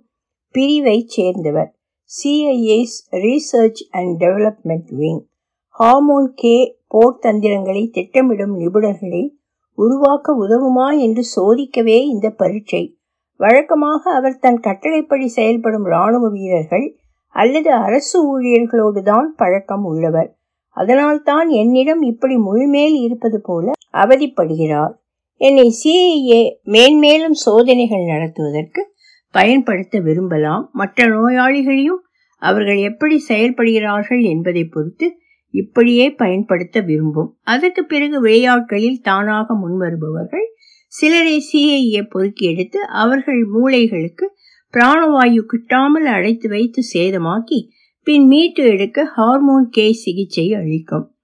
பிரிவை 0.55 1.05
சேர்ந்தவர். 1.07 1.71
CIA's 2.11 2.99
research 3.11 3.81
and 3.91 4.23
development 4.23 4.91
wing 4.99 5.23
hormone 5.69 6.29
கே 6.35 6.57
போர் 6.87 7.19
தந்திரங்களை 7.19 7.91
திட்டமிடும் 7.93 8.55
நிபுணர்களை 8.59 9.23
உருவாக்க 9.79 10.35
உதவுமா 10.45 10.87
என்று 10.99 11.23
சோதிக்கவே 11.37 11.99
இந்த 12.05 12.31
பரீட்சை. 12.31 12.99
வழக்கமாக 13.41 14.13
அவர் 14.13 14.39
தன் 14.39 14.61
கட்டளைப்படி 14.61 15.27
செயல்படும் 15.29 15.85
இராணுவ 15.85 16.29
வீரர்கள் 16.29 16.87
அல்லது 17.35 17.73
அரசு 17.73 18.19
ஊழியர்களோடு 18.29 19.03
தான் 19.03 19.35
பழக்கம் 19.37 19.85
உள்ளவர். 19.85 20.31
அதனால்தான் 20.77 21.49
என்னிடம் 21.49 22.03
இப்படி 22.03 22.37
முழுமேல் 22.37 22.97
இருப்பது 23.01 23.41
போல 23.41 23.73
அவதிப்படுகிறார். 23.93 24.95
என்னை 25.41 25.75
சிஐஏ 25.81 26.43
மேன்மேலும் 26.65 27.33
சோதனைகள் 27.33 28.05
நடத்துவதற்கு 28.05 28.83
பயன்படுத்த 29.31 29.99
விரும்பலாம். 30.01 30.71
மற்ற 30.73 31.07
நோயாளிகளையும் 31.07 32.03
அவர்கள் 32.39 32.77
எப்படி 32.77 33.23
செயல்படுகிறார்கள் 33.29 34.23
என்பதை 34.23 34.65
பொறுத்து 34.65 35.07
இப்படியே 35.51 36.11
பயன்படுத்த 36.11 36.81
விரும்பும். 36.81 37.39
அதற்கு 37.43 37.85
பிறகு 37.85 38.21
விளையாட்களில் 38.27 38.99
தானாக 39.03 39.55
முன்வருபவர்கள் 39.55 40.47
சிலரை 40.87 41.37
சிஐஏ 41.53 42.03
பொறுக்கி 42.09 42.47
எடுத்து 42.47 42.87
அவர்கள் 42.87 43.43
மூளைகளுக்கு 43.55 44.27
பிராணவாயு 44.75 45.43
கிட்டாமல் 45.53 46.09
அடைத்து 46.17 46.49
வைத்து 46.49 46.83
சேதமாக்கி 46.95 47.59
பின் 48.07 48.27
மீட்டு 48.27 48.65
எடுக்க 48.65 49.05
ஹார்மோன் 49.05 49.69
கே 49.71 49.93
சிகிச்சை 49.93 50.55
அளிக்கும். 50.55 51.16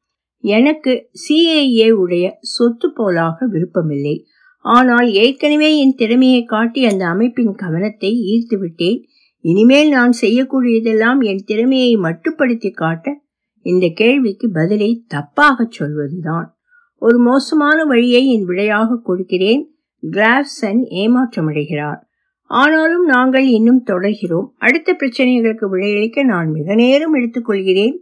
எனக்கு 0.43 0.93
சிஏஏ 1.23 1.91
உடைய 1.91 2.39
சொத்து 2.41 2.89
போலாக 2.89 3.47
விருப்பமில்லை. 3.47 4.17
ஆனால் 4.65 5.09
ஏற்கனவே 5.13 5.79
என் 5.79 5.95
திறமையை 5.95 6.45
காட்டி 6.45 6.85
அந்த 6.85 7.07
அமைப்பின் 7.07 7.55
கவனத்தை 7.55 8.11
ஈர்த்துவிட்டேன் 8.33 9.01
இனிமேல் 9.45 9.89
நான் 9.89 10.13
செய்யக்கூடியதெல்லாம் 10.21 11.21
என் 11.21 11.45
திறமையை 11.45 11.93
மட்டுப்படுத்தி 11.97 12.71
காட்ட 12.73 13.21
இந்த 13.67 13.89
கேள்விக்கு 13.89 14.51
பதிலை 14.51 15.05
தப்பாக 15.15 15.67
சொல்வதுதான். 15.69 16.47
ஒரு 17.03 17.19
மோசமான 17.19 17.85
வழியை 17.85 18.29
என் 18.29 18.45
விடையாக 18.45 19.01
கொடுக்கிறேன். 19.03 19.63
கிளாப்சன் 20.03 20.81
ஏமாற்றமடைகிறார். 21.03 22.01
ஆனாலும் 22.51 23.05
நாங்கள் 23.05 23.47
இன்னும் 23.47 23.83
தொடர்கிறோம். 23.87 24.49
அடுத்த 24.57 24.97
பிரச்சனைகளுக்கு 25.01 25.67
விடையளிக்க 25.73 26.25
நான் 26.25 26.51
மிக 26.51 26.75
நேரம் 26.75 27.15
எடுத்துக்கொள்கிறேன் 27.15 27.97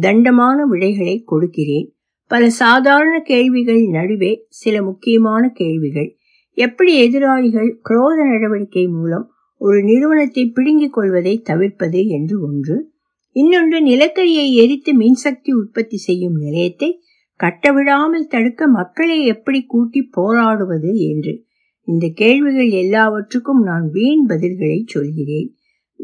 தண்டமான 0.00 0.64
விடைகளை 0.66 1.22
கொடுக்கிறேன். 1.22 1.94
பல 2.26 2.50
சாதாரண 2.50 3.20
கேள்விகள் 3.20 3.82
நடுவே 3.82 4.46
சில 4.48 4.82
முக்கியமான 4.82 5.48
கேள்விகள். 5.48 6.16
எப்படி 6.54 6.98
எதிராளிகள் 6.98 7.80
குரோத 7.88 8.24
நடவடிக்கை 8.24 8.86
மூலம் 8.86 9.32
ஒரு 9.56 9.82
நிறுவனத்தை 9.82 10.46
பிடுங்கிக் 10.46 10.92
கொள்வதை 10.92 11.40
தவிர்ப்பது 11.40 12.06
என்று 12.06 12.42
ஒன்று. 12.42 12.92
இன்னொன்று 13.32 13.86
நிலக்கரியை 13.86 14.52
எரித்து 14.52 14.92
மின்சக்தி 14.98 15.50
உற்பத்தி 15.50 15.96
செய்யும் 15.96 16.36
நிலையத்தை 16.36 17.02
கட்டவிடாமல் 17.40 18.26
தடுக்க 18.28 18.66
மக்களை 18.66 19.24
எப்படி 19.24 19.62
கூட்டி 19.62 20.02
போராடுவது 20.02 20.96
என்று. 21.08 21.44
இந்த 21.84 22.08
கேள்விகள் 22.14 22.68
எல்லாவற்றுக்கும் 22.68 23.62
நான் 23.62 23.90
வீண் 23.90 24.26
பதில்களை 24.28 24.82
சொல்கிறேன். 24.84 25.54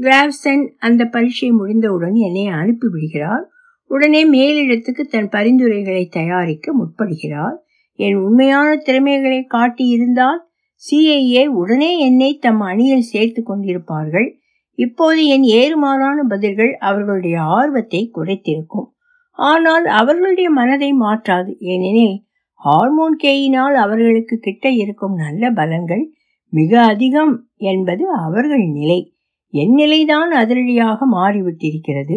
கிராவ்சன் 0.00 0.68
அந்த 0.78 1.04
பரீட்சை 1.04 1.50
முடிந்தவுடன் 1.50 2.14
என்னை 2.14 2.46
அனுப்பிவிடுகிறார். 2.46 3.44
உடனே 3.90 4.22
மேலிடத்துக்கு 4.30 5.02
தன் 5.08 5.28
பரிந்துரைகளை 5.28 6.04
தயாரிக்க 6.08 6.72
முற்படுகிறார் 6.72 7.56
என் 7.98 8.16
உண்மையான 8.16 8.76
திறமைகளை 8.76 9.40
காட்டியிருந்தால் 9.48 10.40
சிஐஏ 10.82 11.44
உடனே 11.46 11.90
என்னை 11.98 12.30
தம் 12.36 12.60
அணியில் 12.60 13.08
சேர்த்து 13.12 13.40
கொண்டிருப்பார்கள். 13.42 14.28
இப்போது 14.78 15.20
என் 15.26 15.46
ஏறுமாறான 15.58 16.18
பதில்கள் 16.28 16.72
அவர்களுடைய 16.78 17.36
ஆர்வத்தை 17.42 18.10
குறைத்திருக்கும். 18.12 18.88
ஆனால் 19.38 19.84
அவர்களுடைய 19.84 20.50
மனதை 20.50 20.92
மாற்றாது. 20.92 21.50
ஏனெனில் 21.58 22.16
ஹார்மோன் 22.60 23.16
கேயினால் 23.22 23.76
அவர்களுக்கு 23.76 24.36
கிட்ட 24.38 24.68
இருக்கும் 24.70 25.14
நல்ல 25.14 25.50
பலன்கள் 25.52 26.04
மிக 26.52 26.72
அதிகம் 26.82 27.34
என்பது 27.56 28.04
அவர்கள் 28.26 28.66
நிலை. 28.70 29.00
என் 29.54 29.74
நிலைதான் 29.74 30.30
அதிரடியாக 30.32 31.06
மாறிவிட்டிருக்கிறது. 31.12 32.16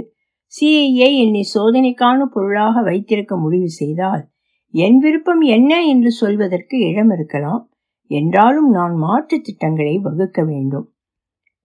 சிஐஏ 0.52 1.08
என்னை 1.16 1.42
சோதனைக்கான 1.54 2.24
பொருளாக 2.24 2.82
வைத்திருக்க 2.82 3.38
முடிவு 3.38 3.70
செய்தால் 3.70 4.28
என் 4.72 4.98
விருப்பம் 4.98 5.42
என்ன 5.42 5.86
என்று 5.86 6.12
சொல்வதற்கு 6.12 6.78
இடம் 6.80 7.12
இருக்கலாம். 7.12 7.72
என்றாலும் 8.08 8.70
நான் 8.70 8.96
மாற்று 8.96 9.42
திட்டங்களை 9.42 9.98
வகுக்க 9.98 10.44
வேண்டும். 10.44 10.94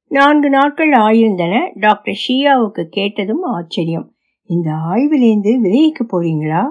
நான்கு 0.06 0.50
நாட்கள் 0.50 0.90
ஆயிருந்தன. 0.90 1.70
டாக்டர் 1.74 2.20
ஷியாவுக்கு 2.28 2.84
கேட்டதும் 2.84 3.42
ஆச்சரியம். 3.42 4.14
இந்த 4.42 4.70
ஆய்விலேந்து 4.70 5.60
விலைக்கு 5.60 6.04
போறீங்களா? 6.04 6.64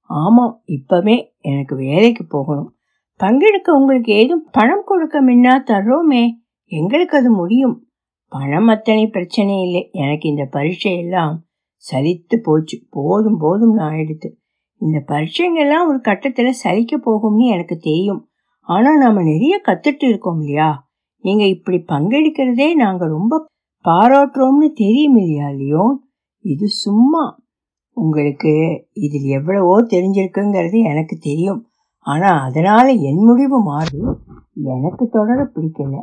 ஆமாம் 0.00 0.62
இப்பவே 0.64 1.34
எனக்கு 1.40 1.76
வேலைக்கு 1.76 2.26
போகணும். 2.26 2.76
பங்கெடுக்க 3.20 3.70
உங்களுக்கு 3.70 4.12
ஏதும் 4.12 4.48
பணம் 4.52 4.84
கொடுக்க 4.84 5.22
முன்னா 5.22 5.54
தர்றோமே. 5.66 6.30
எங்களுக்கு 6.64 7.18
அது 7.18 7.30
முடியும். 7.30 7.88
பணம் 8.28 8.66
அத்தனை 8.66 9.06
பிரச்சனை 9.06 9.62
இல்லை. 9.62 9.88
எனக்கு 9.92 10.28
இந்த 10.28 10.44
பரீட்சை 10.50 10.98
எல்லாம் 10.98 11.44
சலித்து 11.92 12.36
போச்சு. 12.42 12.76
போதும் 12.90 13.36
போதும் 13.36 13.74
நான் 13.74 13.96
எடுத்து. 13.96 14.28
இந்த 14.80 15.04
பரீட்சைங்கெல்லாம் 15.08 15.88
ஒரு 15.88 16.00
கட்டத்தில் 16.00 16.60
சலிக்க 16.64 16.94
போகும்னு 16.98 17.46
எனக்கு 17.46 17.76
தெரியும். 17.78 18.22
ஆனால் 18.68 18.98
நாம் 18.98 19.28
நிறைய 19.30 19.60
கற்றுட்டு 19.66 20.04
இருக்கோம் 20.04 20.40
இல்லையா? 20.40 20.70
நீங்கள் 21.24 21.48
இப்படி 21.48 21.78
பங்கெடுக்கிறதே 21.88 22.74
நாங்கள் 22.74 23.08
ரொம்ப 23.08 23.46
பாராட்டுறோம்னு 23.84 24.68
தெரியும் 24.72 25.16
இல்லையா 25.16 25.48
இல்லையோ 25.48 25.84
இது 26.44 26.66
சும்மா. 26.68 27.24
உங்களுக்கு 27.96 28.52
இதில் 28.92 29.28
எவ்வளவோ 29.28 29.74
தெரிஞ்சிருக்குங்கிறது 29.88 30.78
எனக்கு 30.82 31.16
தெரியும். 31.18 31.60
ஆனால் 32.06 32.40
அதனால் 32.40 32.90
என் 33.00 33.22
முடிவு 33.24 33.62
மாறி 33.62 34.00
எனக்கு 34.64 35.08
தொடர 35.08 35.50
பிடிக்கல. 35.54 35.94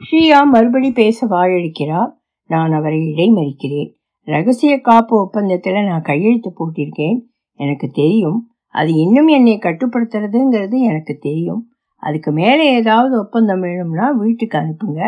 ஸ்ரீயா 0.00 0.40
மறுபடி 0.44 0.92
பேச 0.92 1.26
வாழழிக்கிறார் 1.26 2.10
நான் 2.50 2.72
அவரை 2.72 3.00
இடைமறிக்கிறேன். 3.12 3.90
ரகசிய 4.28 4.80
காப்பு 4.80 5.14
ஒப்பந்தத்தில் 5.20 5.84
நான் 5.84 6.02
கையெழுத்து 6.02 6.50
போட்டிருக்கேன். 6.50 7.18
எனக்கு 7.60 7.86
தெரியும். 7.90 8.38
அது 8.74 8.90
இன்னும் 8.94 9.26
என்னை 9.26 9.54
கட்டுப்படுத்துறதுங்கிறது 9.58 10.76
எனக்கு 10.90 11.14
தெரியும். 11.18 11.62
அதுக்கு 12.02 12.30
மேலே 12.32 12.64
ஏதாவது 12.72 13.14
ஒப்பந்தம் 13.18 13.60
வேணும்னா 13.60 14.10
வீட்டுக்கு 14.10 14.58
அனுப்புங்க. 14.58 15.00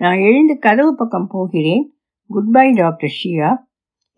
நான் 0.00 0.18
எழுந்து 0.18 0.58
கதவு 0.58 0.94
பக்கம் 0.94 1.28
போகிறேன். 1.30 1.84
குட் 2.30 2.50
பை 2.52 2.72
டாக்டர் 2.72 3.14
ஷியா 3.18 3.50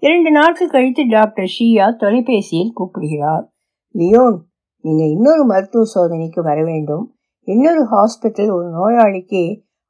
இரண்டு 0.02 0.30
நாட்கள் 0.30 0.68
கழித்து 0.68 1.02
டாக்டர் 1.08 1.50
ஷியா 1.58 1.86
தொலைபேசியில் 1.96 2.74
கூப்பிடுகிறார். 2.74 3.44
லியோன் 3.94 4.38
நீங்கள் 4.84 5.08
இன்னொரு 5.08 5.44
மருத்துவ 5.44 5.84
சோதனைக்கு 5.94 6.40
வர 6.42 6.58
வேண்டும். 6.64 7.04
இன்னொரு 7.48 7.82
ஹாஸ்பிட்டல் 7.90 8.52
ஒரு 8.52 8.68
நோயாளிக்கு 8.78 9.42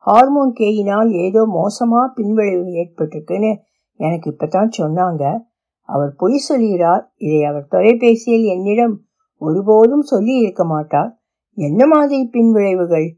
ஹார்மோன் 0.06 0.52
கேயினால் 0.58 1.10
ஏதோ 1.24 1.40
மோசமாக 1.44 2.12
பின்விளைவு 2.14 2.66
ஏற்பட்டிருக்குன்னு 2.82 3.50
எனக்கு 3.98 4.26
இப்பதான் 4.30 4.70
சொன்னாங்க. 4.78 5.22
அவர் 5.88 6.10
பொய் 6.16 6.36
சொல்கிறார் 6.38 7.04
இதை 7.16 7.40
அவர் 7.44 7.66
தொலைபேசியில் 7.66 8.44
என்னிடம் 8.44 8.94
ஒருபோதும் 9.42 10.04
சொல்லி 10.04 10.34
இருக்க 10.34 10.64
மாட்டார். 10.64 11.10
என்ன 11.58 11.86
மாதிரி 11.86 12.18
பின்விளைவுகள்? 12.32 13.08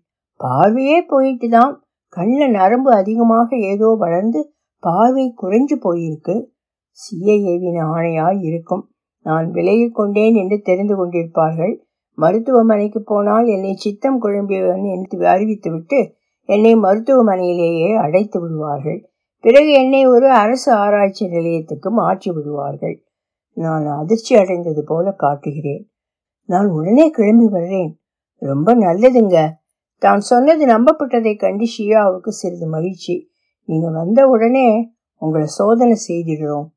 பார்வையே 0.40 0.98
போயிட்டு 1.02 1.48
தான் 1.48 1.72
கண்ணில் 2.08 2.50
நரம்பு 2.50 2.90
அதிகமாக 2.92 3.56
ஏதோ 3.72 3.88
வளர்ந்து 3.98 4.40
பார்வை 4.82 5.24
குறைஞ்சு 5.42 5.76
போயிருக்கு. 5.82 6.36
சிஐஏவின் 6.98 7.80
ஆணையாய் 7.92 8.40
இருக்கும். 8.40 8.84
நான் 9.26 9.46
விலகிக் 9.50 9.94
கொண்டேன் 9.94 10.34
என்று 10.34 10.56
தெரிந்து 10.60 10.94
கொண்டிருப்பார்கள். 10.96 11.74
மருத்துவமனைக்கு 12.18 13.00
போனால் 13.02 13.46
என்னை 13.46 13.72
சித்தம் 13.74 14.18
குழம்பியவன் 14.22 14.86
என்று 14.94 15.18
அறிவித்துவிட்டு 15.34 15.98
என்னை 16.48 16.72
மருத்துவமனையிலேயே 16.76 17.90
அடைத்து 17.96 18.38
விடுவார்கள். 18.40 19.00
பிறகு 19.40 19.70
என்னை 19.72 20.06
ஒரு 20.06 20.32
அரசு 20.32 20.72
ஆராய்ச்சி 20.72 21.28
நிலையத்துக்கு 21.28 21.90
மாற்றி 21.90 22.30
விடுவார்கள். 22.30 23.02
நான் 23.52 23.86
அதிர்ச்சி 23.86 24.36
அடைந்தது 24.36 24.84
போல 24.84 25.12
காட்டுகிறேன். 25.12 25.90
நான் 26.44 26.68
உடனே 26.68 27.10
கிளம்பி 27.10 27.46
வர்றேன். 27.46 28.00
ரொம்ப 28.38 28.74
நல்லதுங்க. 28.74 29.48
தான் 29.98 30.20
சொன்னது 30.20 30.66
நம்பப்பட்டதை 30.66 31.36
கண்டு 31.36 31.66
ஷியாவுக்கு 31.78 32.28
சிறிது 32.28 32.66
மகிழ்ச்சி. 32.66 33.30
நீங்க 33.64 33.90
வந்த 33.90 34.28
உடனே 34.28 34.92
உங்களை 35.16 35.46
சோதனை 35.46 35.96
செய்திடுறோம். 36.08 36.68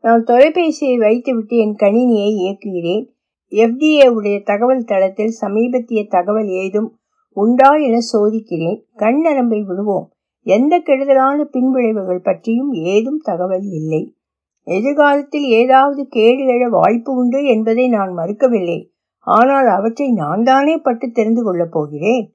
நான் 0.00 0.24
தொலைபேசியை 0.24 0.96
வைத்துவிட்டு 0.98 1.56
என் 1.56 1.76
கணினியை 1.76 2.30
இயக்குகிறேன். 2.42 3.04
எஃப்டிஏ 3.52 4.06
உடைய 4.08 4.40
தகவல் 4.42 4.84
தளத்தில் 4.84 5.34
சமீபத்திய 5.40 6.06
தகவல் 6.08 6.48
ஏதும் 6.48 6.98
உண்டா 7.32 7.74
என 7.74 7.96
சோதிக்கிறேன். 8.12 8.78
கண் 8.94 9.20
நரம்பை 9.20 9.62
விடுவோம். 9.62 10.06
எந்த 10.42 10.78
கெடுதலான 10.78 11.44
பின்விளைவுகள் 11.44 12.22
பற்றியும் 12.22 12.72
ஏதும் 12.72 13.18
தகவல் 13.18 13.62
இல்லை. 13.62 14.14
எதிர்காலத்தில் 14.62 15.42
ஏதாவது 15.42 16.06
கேடு 16.06 16.42
எழ 16.44 16.68
வாய்ப்பு 16.68 17.14
உண்டு 17.14 17.44
என்பதை 17.44 17.88
நான் 17.88 18.16
மறுக்கவில்லை. 18.16 18.88
ஆனால் 19.18 19.66
அவற்றை 19.66 20.12
நான் 20.12 20.42
தானே 20.42 20.76
பட்டு 20.76 21.10
தெரிந்து 21.10 21.42
கொள்ளப் 21.44 21.72
போகிறேன். 21.72 22.34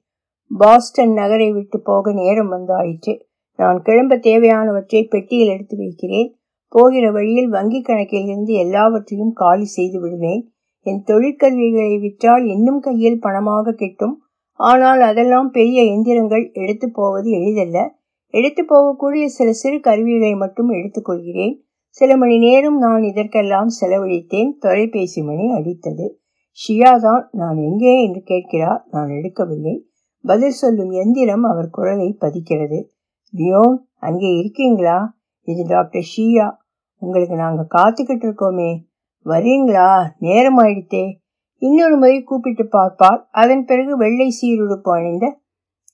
பாஸ்டன் 0.58 1.12
நகரை 1.12 1.52
விட்டு 1.52 1.80
போக 1.80 2.12
நேரம் 2.12 2.52
வந்தாயிற்று. 2.52 3.20
நான் 3.56 3.82
கிளம்ப 3.82 4.16
தேவையானவற்றை 4.16 5.08
பெட்டியில் 5.08 5.48
எடுத்து 5.48 5.76
வைக்கிறேன். 5.76 6.36
போகிற 6.68 7.10
வழியில் 7.10 7.48
வங்கி 7.48 7.80
கணக்கில் 7.82 8.26
இருந்து 8.26 8.52
எல்லாவற்றையும் 8.52 9.32
காலி 9.32 9.64
செய்து 9.64 10.00
விடுவேன். 10.00 10.50
என் 10.80 11.02
தொழிற்கல்விகளை 11.06 12.00
விற்றால் 12.00 12.44
இன்னும் 12.46 12.80
கையில் 12.80 13.22
பணமாக 13.22 13.72
கிட்டும். 13.72 14.25
ஆனால் 14.60 15.00
அதெல்லாம் 15.00 15.50
பெரிய 15.50 15.82
எந்திரங்கள் 15.82 16.52
எடுத்து 16.52 16.90
போவது 16.90 17.30
எளிதல்ல. 17.30 17.78
எடுத்து 18.34 18.62
போகக்கூடிய 18.62 19.24
சில 19.24 19.52
சிறு 19.52 19.80
கருவிகளை 19.80 20.34
மட்டும் 20.34 20.70
எடுத்துக்கொள்கிறேன் 20.70 21.54
சில 21.88 22.16
மணி 22.16 22.38
நேரம் 22.38 22.78
நான் 22.78 23.02
இதற்கெல்லாம் 23.02 23.68
செலவழித்தேன். 23.80 24.50
தொலைபேசி 24.58 25.22
மணி 25.22 25.52
அடித்தது. 25.52 26.06
ஷியா 26.58 26.98
தான் 26.98 27.28
நான் 27.32 27.56
எங்கே? 27.56 28.02
என்று 28.02 28.22
கேட்கிறார். 28.22 28.86
நான் 28.90 29.08
எடுக்கவில்லை. 29.08 29.82
பதில் 30.24 30.50
சொல்லும் 30.50 30.90
எந்திரம் 30.90 31.42
அவர் 31.42 31.70
குரலை 31.70 32.16
பதிக்கிறது. 32.20 32.78
லியோன் 33.34 33.88
அங்கே 33.98 34.36
இருக்கீங்களா? 34.36 35.18
இது 35.42 35.64
டாக்டர் 35.66 36.06
ஷியா. 36.16 36.56
உங்களுக்கு 36.98 37.34
நாங்கள் 37.34 37.72
காத்துக்கிட்டு 37.78 38.26
இருக்கோமே. 38.26 38.70
வரீங்களா? 39.26 40.10
நேரம் 40.18 40.58
ஆயிடுத்தே. 40.58 41.04
இன்னொரு 41.62 41.96
முறை 41.96 42.22
கூப்பிட்டு 42.22 42.64
பார்ப்பார். 42.66 43.28
அதன் 43.30 43.64
பிறகு 43.64 43.96
வெள்ளை 43.96 44.28
சீருடுப்பு 44.38 44.90
அணிந்த 44.90 45.26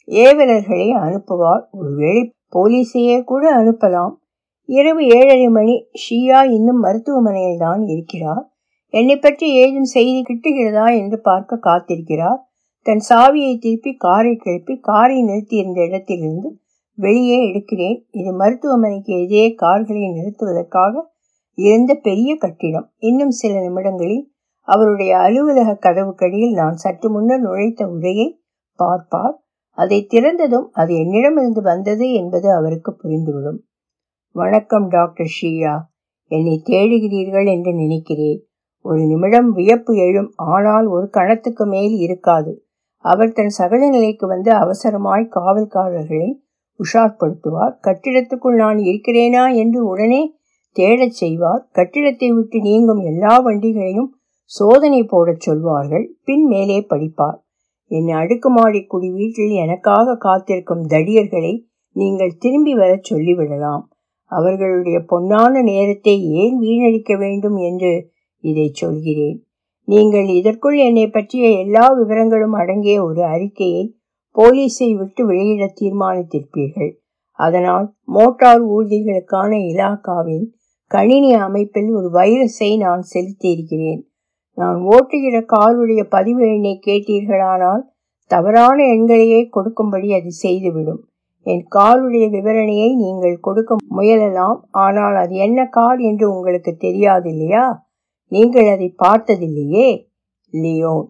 ஏவலர்களை 0.08 0.88
அனுப்புவார். 1.04 1.62
ஒருவேளை 1.70 2.22
போலீஸையே 2.56 3.24
கூட 3.24 3.44
அனுப்பலாம். 3.56 4.14
இரவு 4.68 5.02
ஏழரை 5.06 5.48
மணி 5.48 5.74
ஷியா 6.02 6.40
இன்னும் 6.50 6.80
மருத்துவமனையில் 6.80 7.58
தான் 7.58 7.86
இருக்கிறார். 7.86 8.42
என்னை 8.94 9.16
பற்றி 9.16 9.46
ஏதும் 9.54 9.84
செய்தி 9.84 10.20
கிட்டுகிறதா 10.22 10.86
என்று 10.98 11.20
பார்க்க 11.20 11.60
காத்திருக்கிறார். 11.62 12.40
தன் 12.86 13.02
சாவியை 13.08 13.58
திருப்பி 13.58 13.92
காரை 13.94 14.36
கிளப்பி 14.36 14.74
காரை 14.80 15.22
நிறுத்தியிருந்த 15.22 15.80
இடத்திலிருந்து 15.84 16.48
வெளியே 16.98 17.38
எடுக்கிறேன். 17.50 17.98
இது 18.10 18.32
மருத்துவமனைக்கு 18.32 19.12
எதிரே 19.20 19.54
கார்களை 19.54 20.08
நிறுத்துவதற்காக 20.08 20.94
இருந்த 21.58 21.92
பெரிய 21.94 22.30
கட்டிடம். 22.36 22.92
இன்னும் 22.98 23.30
சில 23.30 23.52
நிமிடங்களில் 23.60 24.31
அவருடைய 24.68 25.18
அலுவலக 25.18 25.78
கதவுக்கடியில் 25.80 26.52
நான் 26.52 26.74
சற்று 26.74 27.10
முன்னர் 27.10 27.40
நுழைத்த 27.40 27.88
உரையை 27.88 28.40
பார்ப்பார். 28.78 29.36
அதை 29.70 30.06
திறந்ததும் 30.10 30.66
அது 30.72 30.94
என்னிடமிருந்து 30.94 31.62
வந்தது 31.62 32.12
என்பது 32.12 32.52
அவருக்கு 32.52 32.96
புரிந்துவிடும். 33.02 33.60
வணக்கம் 34.34 34.88
டாக்டர் 34.88 35.32
ஷியா. 35.40 35.74
என்னை 36.30 36.62
தேடுகிறீர்கள் 36.64 37.48
என்று 37.50 37.72
நினைக்கிறேன். 37.74 38.40
ஒரு 38.84 39.02
நிமிடம் 39.02 39.50
வியப்பு 39.52 39.96
எழும் 39.96 40.30
ஆனால் 40.34 40.86
ஒரு 40.86 41.08
கணத்துக்கு 41.08 41.66
மேல் 41.66 41.94
இருக்காது. 41.96 42.52
அவர் 43.04 43.32
தன் 43.32 43.54
சகஜ 43.58 43.88
நிலைக்கு 43.88 44.26
வந்து 44.26 44.50
அவசரமாய் 44.52 45.32
காவல்காரர்களை 45.34 46.30
உஷார்படுத்துவார். 46.80 47.74
கட்டிடத்துக்குள் 47.82 48.54
நான் 48.54 48.76
இருக்கிறேனா 48.76 49.54
என்று 49.54 49.86
உடனே 49.86 50.22
தேடச் 50.76 51.18
செய்வார். 51.18 51.68
கட்டிடத்தை 51.72 52.30
விட்டு 52.32 52.60
நீங்கும் 52.60 52.98
எல்லா 52.98 53.44
வண்டிகளையும் 53.44 54.10
சோதனை 54.56 55.04
போடச் 55.04 55.40
சொல்வார்கள் 55.40 56.04
பின் 56.24 56.44
மேலே 56.46 56.78
படிப்பார். 56.90 57.38
என் 57.90 58.10
அடுக்குமாடி 58.12 58.80
குடி 58.84 59.08
வீட்டில் 59.10 59.54
எனக்காக 59.64 60.16
காத்திருக்கும் 60.16 60.84
தடியர்களை 60.88 61.54
நீங்கள் 61.96 62.36
திரும்பி 62.36 62.74
வரச் 62.74 63.08
சொல்லிவிடலாம். 63.12 63.82
அவர்களுடைய 64.32 64.98
பொன்னான 65.12 65.62
நேரத்தை 65.62 66.14
ஏன் 66.42 66.58
வீணடிக்க 66.60 67.16
வேண்டும் 67.18 67.56
என்று 67.56 67.92
இதை 68.44 68.68
சொல்கிறேன். 68.72 69.38
நீங்கள் 69.88 70.28
இதற்குள் 70.28 70.78
என்னை 70.78 71.06
பற்றிய 71.08 71.46
எல்லா 71.64 71.84
விவரங்களும் 71.98 72.56
அடங்கிய 72.62 73.04
ஒரு 73.04 73.22
அறிக்கையை 73.24 73.84
போலீஸை 74.36 74.90
விட்டு 74.98 75.22
வெளியிட 75.26 75.64
தீர்மானித்திருப்பீர்கள். 75.80 76.92
அதனால் 77.38 77.86
மோட்டார் 78.16 78.62
ஊர்திகளுக்கான 78.74 79.50
இலாக்காவின் 79.70 80.46
கணினி 80.90 81.32
அமைப்பில் 81.46 81.90
ஒரு 81.92 82.08
வைரஸை 82.20 82.70
நான் 82.76 83.02
செலுத்தியிருக்கிறேன். 83.14 84.02
நான் 84.58 84.78
ஓட்டுகிற 84.92 85.36
காருடைய 85.54 86.02
பதிவு 86.08 86.42
எண்ணை 86.46 86.74
கேட்டீர்களானால் 86.86 87.82
தவறான 88.30 88.78
எண்களையே 88.96 89.40
கொடுக்கும்படி 89.48 90.08
அது 90.14 90.30
செய்துவிடும். 90.44 91.00
என் 91.46 91.64
காருடைய 91.76 92.24
விவரணையை 92.34 92.90
நீங்கள் 92.94 93.38
கொடுக்க 93.40 93.76
முயலலாம் 93.96 94.60
ஆனால் 94.84 95.16
அது 95.16 95.34
என்ன 95.36 95.60
கார் 95.68 96.00
என்று 96.00 96.26
உங்களுக்கு 96.34 96.72
தெரியாது 96.76 97.28
இல்லையா 97.30 97.64
நீங்கள் 98.32 98.68
அதை 98.74 98.88
பார்த்ததில்லையே? 99.04 99.88
லியோன். 100.54 101.06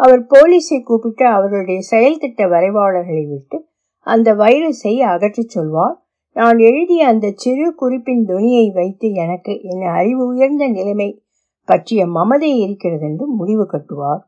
அவர் 0.00 0.22
போலீஸை 0.32 0.78
கூப்பிட்டு 0.82 1.24
அவருடைய 1.26 1.80
செயல் 1.80 2.18
திட்ட 2.18 2.46
வரைவாளர்களை 2.46 3.24
விட்டு 3.28 3.58
அந்த 4.06 4.28
வைரஸை 4.34 4.94
அகற்றச் 5.10 5.54
சொல்வார். 5.56 5.96
நான் 6.36 6.58
எழுதிய 6.58 7.06
அந்த 7.06 7.26
சிறு 7.36 7.66
குறிப்பின் 7.74 8.24
துணியை 8.24 8.66
வைத்து 8.70 9.08
எனக்கு 9.24 9.52
என் 9.62 9.84
அறிவு 9.98 10.22
உயர்ந்த 10.26 10.66
நிலைமை 10.68 11.08
பற்றிய 11.68 12.06
மமதை 12.06 12.50
இருக்கிறது 12.58 13.04
என்று 13.06 13.26
முடிவு 13.26 13.64
கட்டுவார். 13.64 14.22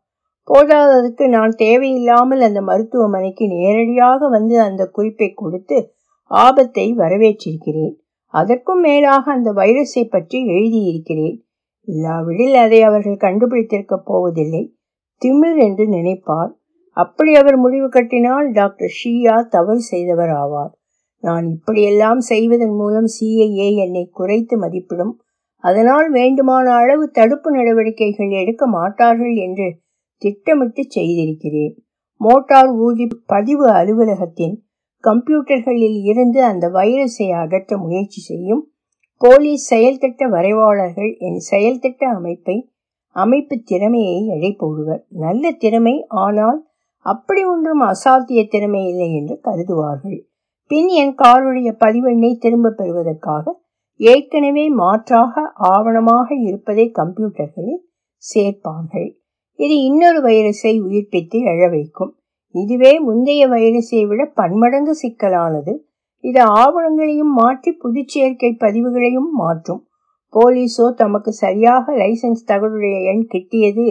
போதாததுக்கு 0.49 1.25
நான் 1.29 1.53
தேவையில்லாமல் 1.55 2.41
அந்த 2.41 2.61
மருத்துவமனைக்கு 2.61 3.45
நேரடியாக 3.49 4.29
வந்து 4.29 4.61
அந்த 4.61 4.83
குறிப்பை 4.87 5.29
கொடுத்து 5.35 5.77
ஆபத்தை 6.31 6.87
வரவேற்றிருக்கிறேன். 6.93 7.95
அதற்கும் 8.35 8.81
மேலாக 8.81 9.25
அந்த 9.33 9.51
வைரஸை 9.53 10.05
பற்றி 10.05 10.39
எழுதியிருக்கிறேன். 10.47 11.37
இல்லாவிடில் 11.89 12.55
அதை 12.55 12.83
அவர்கள் 12.83 13.17
கண்டுபிடித்திருக்க 13.17 13.97
போவதில்லை. 14.05 14.63
திமிர் 15.23 15.59
என்று 15.59 15.85
நினைப்பார். 15.89 16.53
அப்படி 16.97 17.35
அவர் 17.35 17.57
முடிவு 17.57 17.89
கட்டினால் 17.89 18.51
டாக்டர் 18.53 18.95
ஷியா 18.99 19.37
தவறு 19.49 19.81
செய்தவர் 19.83 20.33
ஆவார். 20.43 20.73
நான் 21.25 21.47
இப்படியெல்லாம் 21.49 22.21
செய்வதன் 22.21 22.75
மூலம் 22.75 23.09
சிஐஏ 23.17 23.69
என்னை 23.85 24.05
குறைத்து 24.13 24.55
மதிப்பிடும் 24.59 25.15
அதனால் 25.65 26.09
வேண்டுமான 26.11 26.67
அளவு 26.81 27.05
தடுப்பு 27.11 27.49
நடவடிக்கைகள் 27.51 28.33
எடுக்க 28.43 28.65
மாட்டார்கள் 28.67 29.35
என்று 29.47 29.69
திட்டமிட்டு 30.23 30.83
செய்திருக்கிறேன். 30.97 31.75
மோட்டார் 32.21 32.71
ஊர்தி 32.77 33.07
பதிவு 33.27 33.67
அலுவலகத்தின் 33.71 34.55
கம்ப்யூட்டர்களில் 35.05 35.99
இருந்து 36.11 36.41
அந்த 36.45 36.67
வைரஸை 36.69 37.27
அகற்ற 37.41 37.77
முயற்சி 37.79 38.21
செய்யும் 38.21 38.63
போலீஸ் 39.21 39.65
செயல்திட்ட 39.73 40.23
வரைவாளர்கள் 40.29 41.11
என் 41.27 41.41
செயல்திட்ட 41.51 42.03
அமைப்பை 42.19 42.57
அமைப்பு 43.17 43.57
திறமையை 43.63 44.17
எடை 44.37 44.51
போடுவர் 44.63 45.03
நல்ல 45.25 45.53
திறமை 45.63 45.95
ஆனால் 46.23 46.61
அப்படி 47.07 47.43
ஒன்றும் 47.45 47.83
அசாத்திய 47.89 48.41
திறமை 48.49 48.83
இல்லை 48.87 49.09
என்று 49.15 49.35
கருதுவார்கள். 49.43 50.19
பின் 50.71 50.91
என் 51.03 51.15
காருடைய 51.15 51.71
பதிவெண்ணை 51.81 52.31
திரும்ப 52.37 52.75
பெறுவதற்காக 52.79 53.55
ஏற்கனவே 54.01 54.65
மாற்றாக 54.69 55.43
ஆவணமாக 55.75 56.29
இருப்பதை 56.47 56.87
கம்ப்யூட்டர்களில் 56.91 57.83
சேர்ப்பார்கள். 58.23 59.09
இது 59.59 59.75
இன்னொரு 59.83 60.21
வைரஸை 60.21 60.75
உயிர்ப்பித்து 60.83 61.39
எழ 61.53 61.71
வைக்கும். 61.71 62.13
இதுவே 62.55 62.93
முந்தைய 62.99 63.43
வைரஸை 63.49 64.01
விட 64.07 64.23
பன்மடங்கு 64.35 64.95
சிக்கலானது. 65.03 65.73
இது 66.21 66.41
ஆவணங்களையும் 66.63 67.33
மாற்றி 67.33 67.71
புதுச்சேர்க்கை 67.83 68.51
பதிவுகளையும் 68.59 69.31
மாற்றும். 69.33 69.83
போலீஸோ 70.35 70.87
தமக்கு 70.95 71.33
சரியாக 71.33 71.93
லைசன்ஸ் 71.93 72.49
தகவலுடைய 72.51 72.97
எண் 73.11 73.25
கிட்டியது 73.33 73.87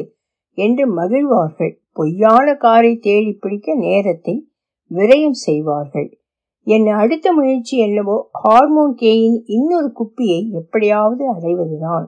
என்று 0.58 0.86
மகிழ்வார்கள். 0.96 1.74
பொய்யான 1.92 2.56
காரை 2.56 2.94
தேடி 2.98 3.32
பிடிக்க 3.34 3.76
நேரத்தை 3.76 4.36
விரயம் 4.92 5.38
செய்வார்கள். 5.46 6.10
என் 6.64 6.88
அடுத்த 6.88 7.34
முயற்சி 7.34 7.78
என்னவோ 7.78 8.30
ஹார்மோன் 8.32 8.96
கேயின் 9.02 9.42
இன்னொரு 9.46 9.94
குப்பியை 9.96 10.50
எப்படியாவது 10.50 11.34
அடைவதுதான். 11.34 12.08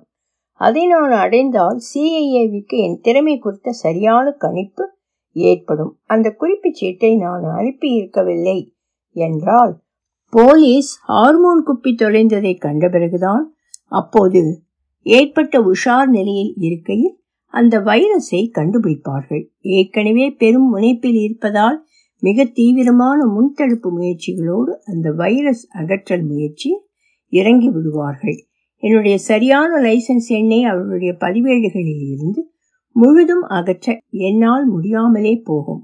அதை 0.53 0.87
நான் 0.87 1.11
அடைந்தால் 1.11 1.79
சிஐஏவிக்கு 1.93 2.77
என் 2.77 2.99
திறமை 3.01 3.37
குறித்த 3.37 3.71
சரியான 3.71 4.31
கணிப்பு 4.31 4.89
ஏற்படும். 5.31 5.99
அந்த 6.03 6.31
குறிப்புச் 6.31 6.73
சீட்டை 6.73 7.15
நான் 7.15 7.43
அனுப்பி 7.43 7.89
இருக்கவில்லை 7.89 8.73
என்றால் 9.11 9.83
போலீஸ் 10.29 10.99
ஹார்மோன் 11.01 11.63
குப்பி 11.65 11.95
தொலைந்ததை 12.01 12.57
கண்ட 12.59 12.89
பிறகுதான் 12.89 13.55
அப்போது 13.87 14.61
ஏற்பட்ட 15.01 15.59
உஷார் 15.59 16.05
நிலையில் 16.05 16.53
இருக்கையில் 16.57 17.23
அந்த 17.47 17.79
வைரஸை 17.79 18.51
கண்டுபிடிப்பார்கள். 18.55 19.47
ஏற்கனவே 19.59 20.31
பெரும் 20.31 20.75
முனைப்பில் 20.75 21.19
இருப்பதால் 21.21 21.84
மிக 22.27 22.45
தீவிரமான 22.45 23.19
முன்தடுப்பு 23.25 23.89
முயற்சிகளோடு 23.97 24.71
அந்த 24.83 25.11
வைரஸ் 25.11 25.63
அகற்றல் 25.77 26.25
முயற்சி 26.25 26.71
இறங்கி 27.33 27.69
விடுவார்கள். 27.69 28.37
என்னுடைய 28.83 29.17
சரியான 29.17 29.71
லைசன்ஸ் 29.81 30.27
எண்ணை 30.27 30.63
அவர்களுடைய 30.63 31.11
பதிவேடுகளில் 31.19 32.05
இருந்து 32.15 32.41
முழுதும் 32.95 33.41
அகற்ற 33.41 33.97
என்னால் 34.09 34.65
முடியாமலே 34.67 35.33
போகும். 35.43 35.81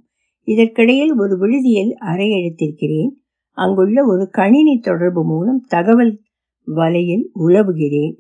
இதற்கிடையில் 0.48 1.14
ஒரு 1.18 1.38
விடுதியில் 1.38 1.94
அறை 1.96 2.28
எடுத்திருக்கிறேன். 2.32 3.12
அங்குள்ள 3.58 4.06
ஒரு 4.06 4.30
கணினி 4.30 4.76
தொடர்பு 4.80 5.24
மூலம் 5.26 5.62
தகவல் 5.68 6.14
வலையில் 6.68 7.26
உழவுகிறேன் 7.40 8.14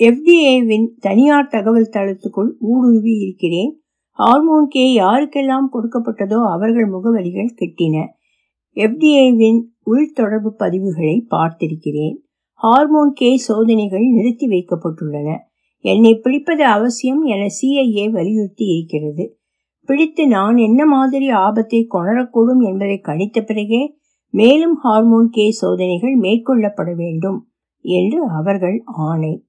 எஃப்டிஏவின் 0.00 0.86
தனியார் 0.98 1.48
தகவல் 1.48 1.92
தளத்துக்குள் 1.92 2.50
ஊடுருவி 2.58 3.14
இருக்கிறேன். 3.18 3.81
ஹார்மோன் 4.22 4.66
கே 4.68 4.82
யாருக்கெல்லாம் 4.98 5.68
கொடுக்கப்பட்டதோ 5.72 6.38
அவர்கள் 6.50 6.88
முகவரிகள் 6.88 7.56
கிட்டின. 7.60 7.96
எஃப்டிஏவின் 8.76 9.60
உள்தொடர்பு 9.84 10.50
பதிவுகளை 10.58 11.16
பார்த்திருக்கிறேன். 11.30 12.16
ஹார்மோன் 12.52 13.12
கே 13.12 13.36
சோதனைகள் 13.36 14.04
நிறுத்தி 14.08 14.46
வைக்கப்பட்டுள்ளன. 14.46 15.28
என்னை 15.84 16.14
பிடிப்பது 16.14 16.64
அவசியம் 16.64 17.22
என 17.24 17.46
சிஐஏ 17.46 18.04
வலியுறுத்தி 18.10 18.64
இருக்கிறது. 18.64 19.24
பிடித்து 19.88 20.26
நான் 20.26 20.56
என்ன 20.56 20.86
மாதிரி 20.86 21.28
ஆபத்தை 21.28 21.86
கொணரக்கூடும் 21.94 22.62
என்பதை 22.64 23.00
கணித்த 23.04 23.40
பிறகே 23.40 23.82
மேலும் 24.34 24.76
ஹார்மோன் 24.76 25.28
கே 25.28 25.50
சோதனைகள் 25.50 26.14
மேற்கொள்ளப்பட 26.16 26.94
வேண்டும் 26.96 27.38
என்று 27.84 28.20
அவர்கள் 28.30 28.82
ஆணை. 28.84 29.44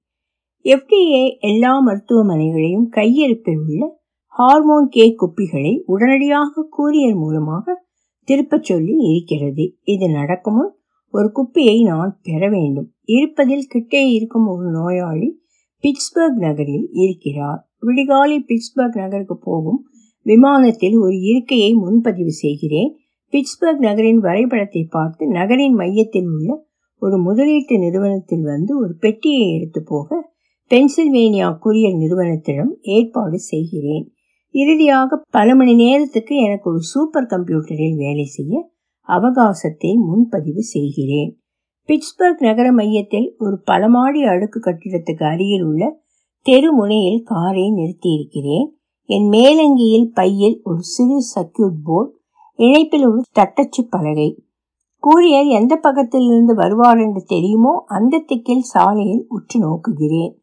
எஃப்டிஏ 0.65 1.37
எல்லா 1.39 1.73
மருத்துவமனைகளையும் 1.79 2.87
கையிருப்பில் 2.89 3.61
உள்ள 3.67 4.01
ஹார்மோன் 4.35 4.87
கே 4.89 5.15
குப்பிகளை 5.15 5.81
உடனடியாக 5.85 6.63
கூரியர் 6.77 7.15
மூலமாக 7.15 7.85
திருப்பச் 8.23 8.63
சொல்லி 8.63 8.95
இருக்கிறது. 8.95 9.75
இது 9.83 10.09
நடக்கும் 10.09 10.75
ஒரு 11.11 11.31
குப்பியை 11.35 11.83
நான் 11.83 12.19
பெற 12.21 12.49
வேண்டும். 12.49 12.93
இருப்பதில் 13.03 13.67
கிட்டே 13.67 14.11
இருக்கும் 14.11 14.47
ஒரு 14.47 14.71
நோயாளி 14.71 15.41
பிட்ஸ்பர்க் 15.83 16.39
நகரில் 16.39 16.89
இருக்கிறார். 16.91 17.69
விடிகாலை 17.81 18.39
பிட்ஸ்பர்க் 18.39 18.95
நகருக்கு 18.95 19.37
போகும் 19.37 19.85
விமானத்தில் 20.21 20.97
ஒரு 20.97 21.19
இருக்கையை 21.19 21.73
முன்பதிவு 21.73 22.31
செய்கிறேன். 22.31 22.95
பிட்ஸ்பர்க் 23.33 23.79
நகரின் 23.79 24.19
வரைபடத்தை 24.19 24.83
பார்த்து 24.89 25.27
நகரின் 25.27 25.73
மையத்தில் 25.73 26.25
உள்ள 26.25 26.65
ஒரு 26.99 27.17
முதலீட்டு 27.17 27.77
நிறுவனத்தில் 27.77 28.41
வந்து 28.41 28.79
ஒரு 28.79 28.95
பெட்டியை 28.99 29.53
எடுத்து 29.55 29.83
போக 29.83 30.31
பென்சில்வேனியா 30.71 31.47
கூரியர் 31.63 31.97
நிறுவனத்திடம் 31.97 32.73
ஏற்பாடு 32.81 33.39
செய்கிறேன். 33.39 34.12
இறுதியாக 34.53 35.17
பல 35.29 35.55
மணி 35.55 35.73
நேரத்துக்கு 35.75 36.33
எனக்கு 36.35 36.67
ஒரு 36.69 36.81
சூப்பர் 36.81 37.25
கம்ப்யூட்டரில் 37.25 37.95
வேலை 37.95 38.25
செய்ய 38.25 38.53
அவகாசத்தை 39.09 39.91
முன்பதிவு 40.07 40.63
செய்கிறேன். 40.63 41.31
பிட்ஸ்பர்க் 41.89 42.43
நகர 42.47 42.67
மையத்தில் 42.71 43.27
ஒரு 43.37 43.55
பலமாடி 43.71 44.21
அடுக்கு 44.23 44.59
கட்டிடத்துக்கு 44.59 45.23
அருகில் 45.23 45.63
உள்ள 45.63 45.83
தெரு 46.45 46.69
முனையில் 46.73 47.21
காரை 47.23 47.65
நிறுத்தியிருக்கிறேன். 47.71 48.67
என் 49.09 49.27
மேலங்கியில் 49.27 50.07
பையில் 50.13 50.57
ஒரு 50.63 50.81
சிறு 50.93 51.17
சர்க்கியூட் 51.33 51.79
போர்டு 51.83 52.11
இணைப்பில் 52.59 53.05
ஒரு 53.07 53.21
தட்டச்சு 53.31 53.81
பலகை. 53.89 54.29
கூரியர் 55.03 55.49
எந்த 55.49 55.73
பக்கத்திலிருந்து 55.83 56.53
வருவார் 56.53 56.97
என்று 56.97 57.21
தெரியுமோ 57.25 57.73
அந்த 57.87 58.23
திக்கில் 58.27 58.65
சாலையில் 58.73 59.23
உற்று 59.27 59.57
நோக்குகிறேன். 59.59 60.33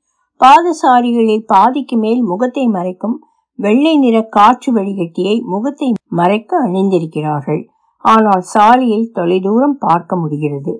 பாதசாரிகளில் 0.41 1.45
பாதிக்கு 1.47 1.97
மேல் 1.97 2.23
முகத்தை 2.23 2.65
மறைக்கும் 2.69 3.17
வெள்ளை 3.65 3.93
நிற 3.97 4.17
காற்று 4.29 4.71
வடிகட்டியை 4.73 5.35
முகத்தை 5.53 5.89
மறைக்க 6.19 6.59
அணிந்திருக்கிறார்கள். 6.67 7.63
ஆனால் 8.05 8.43
சாலையில் 8.53 9.11
தொலைதூரம் 9.13 9.77
பார்க்க 9.79 10.17
முடிகிறது. 10.17 10.73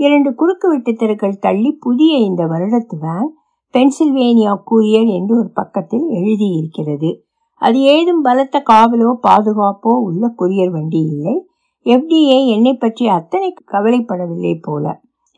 இரண்டு 0.00 0.30
குறுக்கு 0.34 0.66
வெட்டு 0.68 0.92
தெருக்கள் 0.94 1.42
தள்ளி 1.46 1.70
புதிய 1.84 2.12
இந்த 2.28 2.42
வருடத்து 2.46 2.96
வேன் 2.98 3.30
பென்சில்வேனியா 3.74 4.52
கூரியர் 4.70 5.10
என்று 5.16 5.32
ஒரு 5.38 5.50
பக்கத்தில் 5.50 6.06
எழுதியிருக்கிறது. 6.18 7.10
அது 7.62 7.78
ஏதும் 7.94 8.22
பலத்த 8.22 8.62
காவலோ 8.70 9.10
பாதுகாப்போ 9.26 9.92
உள்ள 10.06 10.22
கொரியர் 10.40 10.72
வண்டி 10.76 11.00
இல்லை. 11.14 11.34
எஃப்டிஏ 11.86 12.38
என்னை 12.54 12.72
பற்றி 12.74 13.04
அத்தனை 13.18 13.50
கவலைப்படவில்லை 13.72 14.54
போல. 14.60 14.84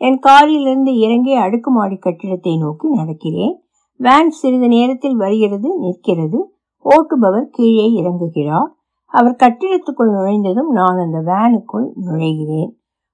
என் 0.01 0.19
காரிலிருந்து 0.19 0.93
இறங்கி 0.97 1.33
அடுக்குமாடி 1.45 1.97
கட்டிடத்தை 1.97 2.55
நோக்கி 2.57 2.87
நடக்கிறேன். 3.01 3.55
வேன் 4.01 4.31
சிறிது 4.31 4.69
நேரத்தில் 4.69 5.17
வருகிறது 5.17 5.69
நிற்கிறது. 5.85 6.41
ஓட்டுபவர் 6.85 7.49
கீழே 7.51 8.03
இறங்குகிறார். 8.03 8.71
அவர் 9.07 9.37
கட்டிடத்துக்குள் 9.43 10.13
நுழைந்ததும் 10.13 10.71
நான் 10.71 10.99
அந்த 10.99 11.19
வேனுக்குள் 11.19 11.93
நுழைகிறேன். 12.07 12.71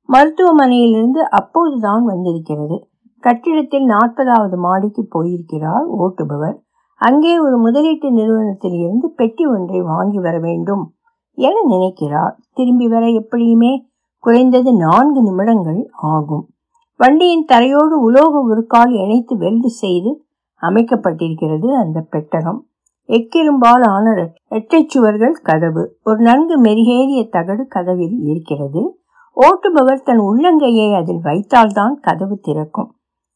மருத்துவமனையிலிருந்து 0.08 1.18
அப்போதுதான் 1.18 2.04
வந்திருக்கிறது. 2.04 2.88
கட்டிடத்தில் 3.20 3.86
நாற்பதாவது 3.86 4.56
மாடிக்கு 4.56 5.06
போயிருக்கிறார் 5.08 5.86
ஓட்டுபவர். 5.86 6.56
அங்கே 6.94 7.38
ஒரு 7.38 7.58
முதலீட்டு 7.58 8.12
நிறுவனத்தில் 8.12 8.72
இருந்து 8.72 9.10
பெட்டி 9.10 9.46
ஒன்றை 9.46 9.80
வாங்கி 9.80 10.18
வர 10.18 10.38
வேண்டும் 10.38 10.94
என 11.34 11.62
நினைக்கிறார். 11.66 12.38
திரும்பி 12.52 12.88
வர 12.88 13.06
எப்படியுமே 13.06 13.78
குறைந்தது 14.18 14.74
நான்கு 14.74 15.22
நிமிடங்கள் 15.22 15.90
ஆகும். 15.92 16.48
வண்டியின் 16.96 17.44
தரையோடு 17.52 18.00
உலோக 18.00 18.40
உருக்கால் 18.48 18.90
இணைத்து 18.90 19.36
வெல்டு 19.36 19.68
செய்து 19.68 20.26
அமைக்கப்பட்டிருக்கிறது 20.62 21.68
அந்த 21.80 22.00
பெட்டகம். 22.00 22.67
எக்கிரும்பால் 23.08 23.84
ஆன 23.88 24.34
இரட்டைச்சுவர்கள் 24.50 25.36
கதவு. 25.42 25.96
ஒரு 26.04 26.18
நன்கு 26.18 26.60
மெருகேறிய 26.60 27.28
தகடு 27.28 27.66
கதவில் 27.66 28.18
இருக்கிறது. 28.20 29.00
ஓட்டுபவர் 29.36 30.02
தன் 30.02 30.20
உள்ளங்கையை 30.20 30.96
அதில் 30.96 31.20
வைத்தால்தான் 31.22 31.94
கதவு 32.00 32.38
திறக்கும். 32.38 32.94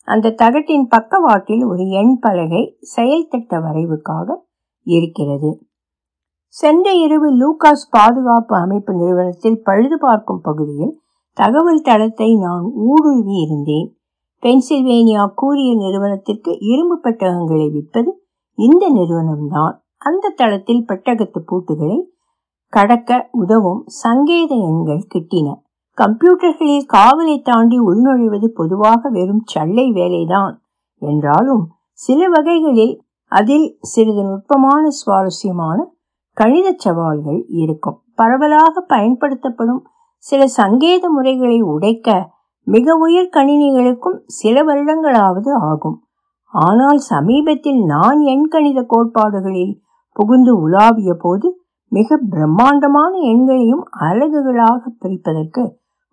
அந்த 0.08 0.34
தகட்டின் 0.42 0.86
பக்கவாட்டில் 0.88 1.64
ஒரு 1.64 1.88
எண் 1.88 2.18
பலகை 2.18 2.78
செயல்திட்ட 2.96 3.60
வரைவுக்காக 3.66 4.34
இருக்கிறது. 4.86 5.66
சென்ற 6.46 6.92
இரவு 6.92 7.28
லூகாஸ் 7.36 7.84
பாதுகாப்பு 7.90 8.56
அமைப்பு 8.56 8.94
நிறுவனத்தில் 8.94 9.62
பழுது 9.62 9.98
பார்க்கும் 9.98 10.40
பகுதியில் 10.42 11.00
தகவல் 11.36 11.80
தளத்தை 11.80 12.36
நான் 12.36 12.64
ஊடுருவி 12.74 13.36
இருந்தேன். 13.42 13.96
பென்சில்வேனியா 14.42 15.26
கூறிய 15.34 15.76
நிறுவனத்திற்கு 15.76 16.58
இரும்பு 16.60 17.00
பெட்டகங்களை 17.02 17.68
விற்பது 17.70 18.10
இந்த 18.66 18.84
நிறுவனம்தான் 18.88 19.74
அந்த 19.98 20.32
தளத்தில் 20.36 20.86
பெட்டகத்து 20.86 21.40
பூட்டுகளை 21.40 21.98
கடக்க 22.72 23.10
உதவும் 23.32 23.82
சங்கேத 24.02 24.52
எண்கள் 24.68 25.08
கிட்டின. 25.14 25.48
கம்ப்யூட்டர்களில் 25.98 26.90
காவலை 26.92 27.36
தாண்டி 27.42 27.78
உள்நுழைவது 27.80 28.48
பொதுவாக 28.58 29.08
வெறும் 29.08 29.44
சல்லை 29.44 29.86
வேலைதான். 29.92 30.54
என்றாலும் 31.02 31.64
சில 31.98 32.28
வகைகளில் 32.28 32.94
அதில் 33.32 33.66
சிறிது 33.82 34.22
நுட்பமான 34.22 34.82
சுவாரஸ்யமான 34.90 35.78
கணித 36.36 36.68
சவால்கள் 36.76 37.40
இருக்கும். 37.62 37.98
பரவலாக 38.14 38.74
பயன்படுத்தப்படும் 38.88 39.82
சில 40.24 40.42
சங்கேத 40.46 41.04
முறைகளை 41.10 41.58
உடைக்க 41.74 42.08
மிக 42.66 42.94
உயர் 42.96 43.34
கணினிகளுக்கும் 43.36 44.18
சில 44.38 44.56
வருடங்களாவது 44.64 45.50
ஆகும். 45.70 45.96
ஆனால் 46.52 46.98
சமீபத்தில் 46.98 47.80
நான் 47.84 48.20
எண்கணித 48.20 48.80
கோட்பாடுகளில் 48.82 49.74
புகுந்து 50.16 50.68
உலாவிய 50.68 51.12
போது 51.18 51.48
மிக 51.92 52.16
பிரம்மாண்டமான 52.30 53.12
எண்களையும் 53.32 53.84
அலகுகளாக 54.00 54.82
பிரிப்பதற்கு 54.98 55.62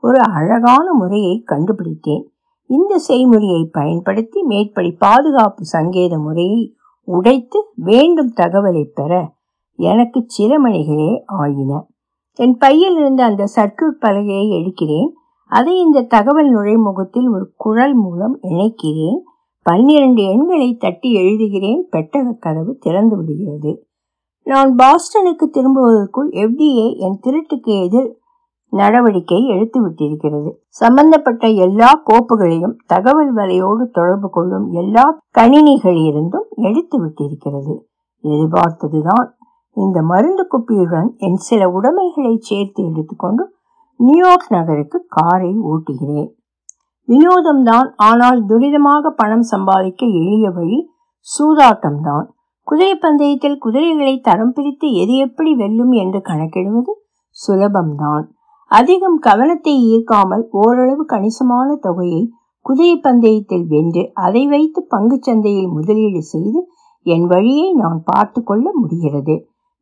ஒரு 0.04 0.20
அழகான 0.20 0.86
முறையை 0.94 1.36
கண்டுபிடித்தேன். 1.46 2.24
இந்த 2.70 3.02
செய்முறையை 3.08 3.64
பயன்படுத்தி 3.72 4.40
மேற்படி 4.42 4.92
பாதுகாப்பு 4.92 5.66
சங்கேத 5.66 6.18
முறையை 6.18 6.76
உடைத்து 7.08 7.60
வேண்டும் 7.76 8.34
தகவலை 8.36 8.84
பெற 8.94 9.32
எனக்கு 9.80 10.20
சில 10.28 10.60
மணிகளே 10.60 11.12
ஆயின. 11.26 11.72
என் 12.40 12.58
பையில் 12.58 12.98
இருந்த 12.98 13.22
அந்த 13.24 13.44
சர்க்கியூட் 13.56 13.98
பலகையை 14.00 14.48
எடுக்கிறேன். 14.60 15.10
அதை 15.52 15.80
இந்த 15.80 16.02
தகவல் 16.02 16.50
நுழைமுகத்தில் 16.56 17.30
ஒரு 17.30 17.54
குழல் 17.56 17.96
மூலம் 17.96 18.40
இணைக்கிறேன். 18.42 19.20
பன்னிரண்டு 19.62 20.24
எண்களை 20.24 20.76
தட்டி 20.76 21.16
எழுதுகிறேன். 21.16 21.82
பெட்டக 21.92 22.38
கதவு 22.40 22.78
திறந்து 22.80 23.18
விடுகிறது. 23.18 23.88
நான் 24.44 24.76
பாஸ்டனுக்கு 24.76 25.50
திரும்புவதற்குள் 25.52 26.30
எஃப்டிஏ 26.32 26.96
என் 26.98 27.20
திருட்டுக்கு 27.24 27.84
எதிர் 27.84 28.18
நடவடிக்கை 28.70 29.46
எடுத்து 29.46 29.88
விட்டிருக்கிறது. 29.88 30.52
சம்பந்தப்பட்ட 30.68 31.48
எல்லா 31.48 32.04
கோப்புகளையும் 32.06 32.76
தகவல் 32.86 33.36
வலையோடு 33.36 33.90
தொடர்பு 33.92 34.30
கொள்ளும் 34.30 34.72
எல்லா 34.72 35.20
கணினிகளிலிருந்தும் 35.38 36.50
எடுத்து 36.56 37.06
விட்டிருக்கிறது. 37.06 37.80
எதிர்பார்த்ததுதான். 38.24 39.38
இந்த 39.76 40.02
மருந்து 40.02 40.48
குப்பியுடன் 40.52 41.18
என் 41.18 41.36
சில 41.36 41.70
உடைமைகளை 41.70 42.38
சேர்த்து 42.40 42.84
எடுத்துக்கொண்டு 42.84 43.56
நியூயார்க் 43.98 44.52
நகருக்கு 44.52 45.06
காரை 45.08 45.50
ஓட்டுகிறேன். 45.50 46.32
வினோதம்தான் 47.10 47.90
ஆனால் 48.00 48.40
துரிதமாக 48.46 49.10
பணம் 49.12 49.46
சம்பாதிக்க 49.52 50.02
எளிய 50.20 50.50
வழி 50.50 50.80
சூதாட்டம்தான். 51.28 52.28
குதிரை 52.68 52.96
பந்தயத்தில் 52.96 53.58
குதிரைகளை 53.58 54.16
தரம் 54.20 54.52
பிரித்து 54.52 54.88
எது 54.94 55.14
எப்படி 55.18 55.56
வெல்லும் 55.56 55.92
என்று 55.92 56.20
கணக்கிடுவது 56.22 56.94
சுலபம்தான். 57.38 58.26
அதிகம் 58.72 59.20
கவனத்தை 59.20 59.74
ஈர்க்காமல் 59.92 60.44
ஓரளவு 60.52 61.06
கணிசமான 61.06 61.76
தொகையை 61.76 62.22
குதிரை 62.66 62.96
பந்தயத்தில் 63.00 63.66
வென்று 63.68 64.04
அதை 64.14 64.44
வைத்து 64.48 64.80
பங்கு 64.88 65.18
சந்தையில் 65.22 65.68
முதலீடு 65.68 66.22
செய்து 66.24 66.60
என் 67.06 67.26
வழியை 67.28 67.68
நான் 67.74 68.02
பார்த்து 68.04 68.40
கொள்ள 68.44 68.66
முடிகிறது. 68.74 69.36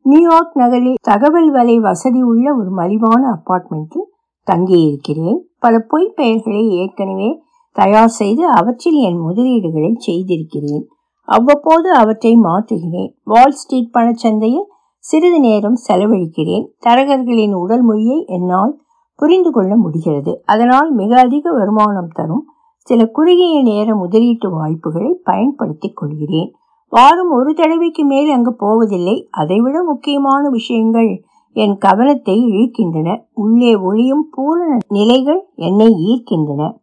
நியூயார்க் 0.04 0.56
நகரில் 0.56 1.00
தகவல் 1.02 1.50
வலை 1.50 1.76
வசதி 1.78 2.22
உள்ள 2.22 2.46
ஒரு 2.54 2.70
மலிவான 2.70 3.22
அப்பார்ட்மெண்ட்டில் 3.36 4.08
தங்கியிருக்கிறேன். 4.46 5.40
பல 5.58 5.78
பொய் 5.88 6.12
பெயர்களை 6.16 6.70
ஏற்கனவே 6.70 7.42
தயார் 7.72 8.08
செய்து 8.08 8.48
அவற்றில் 8.48 8.94
என் 8.94 9.20
முதலீடுகளை 9.20 9.96
செய்திருக்கிறேன். 9.96 10.88
அவ்வப்போது 11.24 11.92
அவற்றை 11.92 12.36
மாற்றுகிறேன். 12.36 13.12
வால் 13.24 13.50
ஸ்ட்ரீட் 13.50 13.94
பணச்சந்தையில் 13.94 14.68
சிறிது 14.98 15.40
நேரம் 15.40 15.76
செலவழிக்கிறேன். 15.88 16.66
தரகர்களின் 16.86 17.52
உடல் 17.52 17.82
மொழியை 17.82 18.24
என்னால் 18.26 18.80
புரிந்து 19.16 19.50
கொள்ள 19.50 19.76
முடிகிறது. 19.76 20.42
அதனால் 20.44 20.90
மிக 20.90 21.20
அதிக 21.20 21.52
வருமானம் 21.52 22.08
தரும் 22.08 22.44
சில 22.78 23.06
குறுகிய 23.06 23.62
நேர 23.62 23.94
முதலீட்டு 23.94 24.50
வாய்ப்புகளை 24.50 25.20
பயன்படுத்திக் 25.24 25.96
கொள்கிறேன். 25.96 26.52
வாரம் 26.88 27.30
ஒரு 27.30 27.54
தடவைக்கு 27.54 28.04
மேல் 28.04 28.30
அங்கு 28.30 28.54
போவதில்லை. 28.54 29.28
அதைவிட 29.30 29.82
முக்கியமான 29.82 30.48
விஷயங்கள் 30.48 31.24
என் 31.52 31.78
கவனத்தை 31.78 32.44
இழுக்கின்றன. 32.44 33.22
உள்ளே 33.34 33.74
ஒளியும் 33.74 34.28
பூரண 34.30 34.76
நிலைகள் 34.88 35.48
என்னை 35.54 35.86
ஈர்க்கின்றன. 35.86 36.76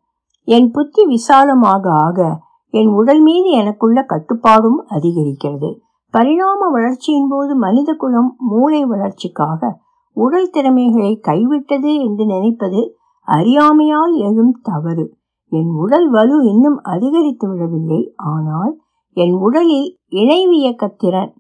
என் 0.43 0.71
புத்தி 0.71 1.05
விசாலமாக 1.05 1.89
ஆக 1.91 2.43
என் 2.69 2.87
உடல் 2.87 3.21
மீது 3.21 3.49
எனக்குள்ள 3.49 4.03
கட்டுப்பாடும் 4.03 4.85
அதிகரிக்கிறது. 4.89 5.79
பரிணாம 6.09 6.69
வளர்ச்சியின் 6.71 7.27
போது 7.29 7.55
மனித 7.55 7.93
குலம் 7.93 8.35
மூளை 8.37 8.85
வளர்ச்சிக்காக 8.85 9.83
உடல் 10.13 10.49
திறமைகளை 10.49 11.19
கைவிட்டது 11.27 11.91
என்று 12.05 12.25
நினைப்பது 12.25 12.97
அறியாமையால் 13.27 14.13
எழும் 14.13 14.59
தவறு. 14.61 15.05
என் 15.51 15.71
உடல் 15.75 16.09
வலு 16.09 16.43
இன்னும் 16.43 16.79
அதிகரித்து 16.83 17.47
விடவில்லை. 17.49 18.13
ஆனால் 18.15 18.79
என் 19.13 19.33
உடலில் 19.33 19.97
இணைவியக்கத்திறன் 20.09 21.34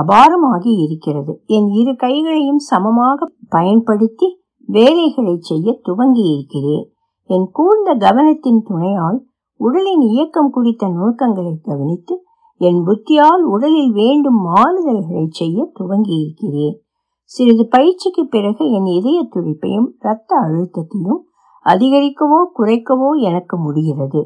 அபாரமாகி 0.00 0.72
இருக்கிறது. 0.84 1.32
என் 1.46 1.68
இரு 1.80 1.92
கைகளையும் 1.96 2.62
சமமாக 2.70 3.28
பயன்படுத்தி 3.48 4.28
வேலைகளை 4.68 5.36
செய்ய 5.40 5.78
துவங்கி 5.82 6.24
இருக்கிறேன் 6.34 6.84
என் 7.30 7.48
கூர்ந்த 7.52 7.90
கவனத்தின் 7.94 8.62
துணையால் 8.68 9.18
உடலின் 9.60 10.04
இயக்கம் 10.12 10.50
குறித்த 10.50 10.88
நுணுக்கங்களை 10.88 11.52
கவனித்து 11.62 12.14
என் 12.60 12.80
புத்தியால் 12.84 13.44
உடலில் 13.44 13.92
வேண்டும் 13.92 14.40
மாறுதல்களை 14.46 15.26
செய்ய 15.30 15.70
துவங்கி 15.72 16.14
இருக்கிறேன் 16.16 16.76
சிறிது 17.24 17.64
பயிற்சிக்கு 17.68 18.22
பிறகு 18.26 18.64
என் 18.70 18.88
இதய 18.98 19.18
துடிப்பையும் 19.34 19.88
இரத்த 20.00 20.36
அழுத்தத்தையும் 20.36 21.20
அதிகரிக்கவோ 21.66 22.40
குறைக்கவோ 22.58 23.10
எனக்கு 23.20 23.56
முடிகிறது. 23.58 24.20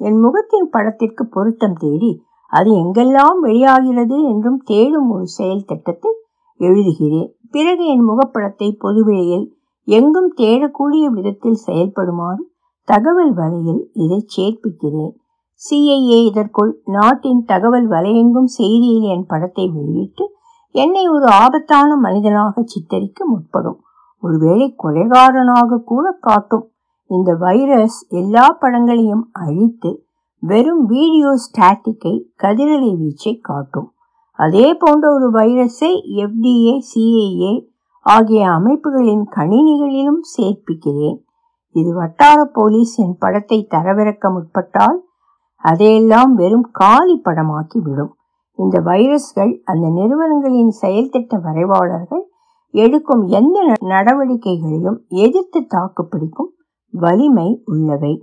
என் 0.00 0.18
முகத்தின் 0.18 0.68
படத்திற்கு 0.70 1.24
பொருத்தம் 1.28 1.76
தேடி 1.78 2.12
அது 2.54 2.70
எங்கெல்லாம் 2.72 3.38
வெளியாகிறது 3.40 4.16
என்றும் 4.22 4.60
தேடும் 4.64 5.08
ஒரு 5.10 5.26
செயல் 5.26 5.64
திட்டத்தை 5.64 6.10
எழுதுகிறேன். 6.60 7.30
பிறகு 7.50 7.84
என் 7.86 8.04
முகப்படத்தை 8.10 8.68
பொதுவெளியில் 8.78 9.46
எங்கும் 9.88 10.30
தேடக்கூடிய 10.36 11.04
விதத்தில் 11.06 11.60
செயல்படுமாறு 11.66 12.42
தகவல் 12.88 13.32
வலையில் 13.34 13.82
இதை 13.92 14.26
சேர்ப்பிக்கிறேன். 14.36 15.12
சிஐஏ 15.62 16.18
இதற்குள் 16.24 16.72
நாட்டின் 16.84 17.42
தகவல் 17.44 17.88
வலையெங்கும் 17.88 18.50
செய்தியில் 18.58 19.06
என் 19.14 19.26
படத்தை 19.26 19.66
வெளியிட்டு 19.68 20.24
என்னை 20.74 21.04
ஒரு 21.08 21.26
ஆபத்தான 21.42 21.96
மனிதனாக 21.96 22.62
சித்தரிக்க 22.62 23.26
முற்படும். 23.26 23.78
ஒருவேளை 24.22 24.66
கொலைகாரனாக 24.82 25.80
கூட 25.84 26.06
காட்டும். 26.20 26.66
இந்த 27.10 27.30
வைரஸ் 27.34 27.98
எல்லா 28.08 28.44
படங்களையும் 28.60 29.24
அழித்து 29.32 29.90
வெறும் 30.44 30.82
வீடியோ 30.86 31.30
ஸ்டாட்டிக்கை 31.42 32.14
கதிரலை 32.42 32.90
வீச்சை 33.00 33.32
காட்டும். 33.40 33.88
அதே 34.38 34.66
போன்ற 34.82 35.04
ஒரு 35.16 35.28
வைரஸை 35.30 35.90
எஃப்டிஏ 36.24 36.74
சிஏஏ 36.90 37.52
ஆகிய 38.06 38.42
அமைப்புகளின் 38.56 39.24
கணினிகளிலும் 39.36 40.22
சேர்ப்பிக்கிறேன். 40.34 41.18
இது 41.74 41.90
வட்டார 41.92 42.38
போலீஸ் 42.56 42.94
என் 43.04 43.16
படத்தை 43.18 43.58
தரவிறக்க 43.74 44.30
முற்பட்டால் 44.30 44.98
அதையெல்லாம் 45.64 46.32
வெறும் 46.34 46.68
காலி 46.72 47.16
படமாக்கி 47.26 47.78
விடும் 47.78 48.12
இந்த 48.58 48.76
வைரஸ்கள் 48.90 49.52
அந்த 49.64 49.86
நிறுவனங்களின் 49.90 50.74
செயல்திட்ட 50.82 51.40
வரைவாளர்கள் 51.46 52.24
எடுக்கும் 52.74 53.24
எந்த 53.38 53.58
நடவடிக்கைகளையும் 53.92 55.00
எதிர்த்து 55.24 55.60
தாக்குப்பிடிக்கும் 55.74 56.52
வலிமை 56.94 57.48
உள்ளவை. 57.64 58.14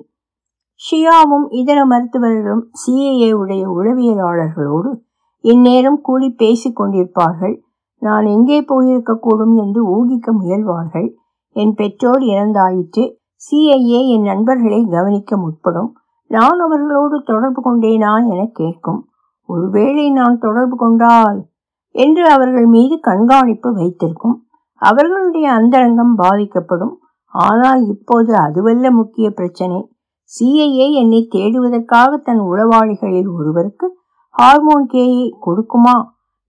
ஷியாவும் 0.83 1.45
இதர 1.49 1.85
மருத்துவர்களும் 1.85 2.69
சிஏஏ 2.81 3.31
உடைய 3.31 3.69
உளவியலாளர்களோடு 3.69 4.91
இந்நேரம் 5.39 6.01
கூடி 6.01 6.29
பேசிக் 6.29 6.81
கொண்டிருப்பார்கள். 6.81 7.55
நான் 7.97 8.25
எங்கே 8.25 8.61
போயிருக்கக்கூடும் 8.61 9.55
என்று 9.55 9.81
ஊகிக்க 9.95 10.31
முயல்வார்கள். 10.31 11.13
என் 11.49 11.73
பெற்றோர் 11.73 12.19
இறந்தாயிற்று. 12.19 13.19
சிஐஏ 13.41 14.07
என் 14.07 14.21
நண்பர்களை 14.21 14.87
கவனிக்க 14.89 15.37
முற்படும். 15.37 15.95
நான் 16.27 16.59
அவர்களோடு 16.59 17.23
தொடர்பு 17.23 17.61
கொண்டேனா 17.61 18.27
என 18.29 18.49
கேட்கும். 18.53 19.09
ஒருவேளை 19.45 20.11
நான் 20.11 20.37
தொடர்பு 20.37 20.75
கொண்டால் 20.75 21.49
என்று 21.91 22.29
அவர்கள் 22.29 22.65
மீது 22.65 22.99
கண்காணிப்பு 22.99 23.73
வைத்திருக்கும். 23.73 24.45
அவர்களுடைய 24.75 25.51
அந்தரங்கம் 25.51 26.15
பாதிக்கப்படும். 26.15 26.99
ஆனால் 27.25 27.87
இப்போது 27.87 28.35
அதுவல்ல 28.35 28.91
முக்கிய 28.91 29.29
பிரச்சனை. 29.29 29.90
சிஐஏ 30.33 30.91
என்னை 30.91 31.27
தேடுவதற்காக 31.31 32.17
தன் 32.17 32.39
உளவாளிகளில் 32.39 33.29
ஒருவருக்கு 33.37 33.97
ஹார்மோன் 34.29 34.87
கேயை 34.93 35.29
கொடுக்குமா? 35.45 35.95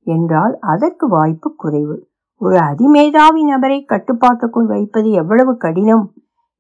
என்றால் 0.07 0.59
அதற்கு 0.59 1.09
வாய்ப்பு 1.09 1.55
குறைவு. 1.57 2.09
ஒரு 2.37 2.57
அதிமேதாவி 2.57 3.43
நபரை 3.43 3.85
கட்டுப்பாட்டுக்குள் 3.85 4.67
வைப்பது 4.67 5.11
எவ்வளவு 5.11 5.57
கடினம் 5.57 6.13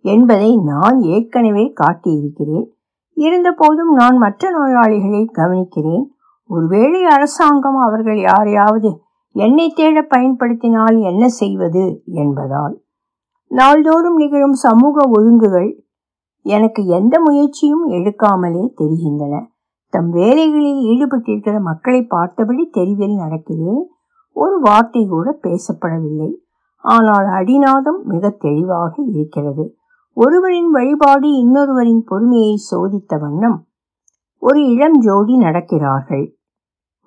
என்பதை 0.04 0.56
நான் 0.56 1.00
ஏற்கனவே 1.00 1.72
காட்டியிருக்கிறேன். 1.80 2.66
இருந்தபோதும் 3.12 3.92
நான் 3.94 4.16
மற்ற 4.16 4.50
நோயாளிகளை 4.50 5.22
கவனிக்கிறேன். 5.32 6.04
ஒருவேளை 6.46 7.04
அரசாங்கம் 7.04 7.76
அவர்கள் 7.76 8.20
யாரையாவது 8.20 9.00
என்னை 9.34 9.68
தேட 9.68 10.02
பயன்படுத்தினால் 10.02 10.96
என்ன 10.98 11.28
செய்வது 11.28 12.02
என்பதால். 12.04 12.80
நாள்தோறும் 13.46 14.16
நிகழும் 14.16 14.52
சமூக 14.52 15.08
ஒழுங்குகள் 15.10 15.70
எனக்கு 16.46 16.86
எந்த 16.86 17.20
முயற்சியும் 17.20 17.84
எடுக்காமலே 17.88 18.64
தெரிகின்றன. 18.74 19.34
தம் 19.92 20.10
வேலைகளில் 20.10 20.80
ஈடுபட்டிருக்கிற 20.82 21.60
மக்களை 21.60 22.02
பார்த்தபடி 22.04 22.64
தெருவில் 22.70 23.16
நடக்கிறேன். 23.16 23.82
ஒரு 24.36 24.60
வார்த்தை 24.60 25.06
கூட 25.06 25.38
பேசப்படவில்லை. 25.42 26.30
ஆனால் 26.84 27.26
அடிநாதம் 27.38 28.00
மிக 28.02 28.30
தெளிவாக 28.30 28.94
இருக்கிறது. 29.12 29.64
ஒருவரின் 30.16 30.70
வழிபாடு 30.70 31.28
இன்னொருவரின் 31.28 32.02
பொறுமையை 32.04 32.54
சோதித்த 32.70 33.18
வண்ணம் 33.18 33.58
ஒரு 34.42 34.60
இளம் 34.66 34.98
ஜோடி 35.00 35.34
நடக்கிறார்கள். 35.36 36.24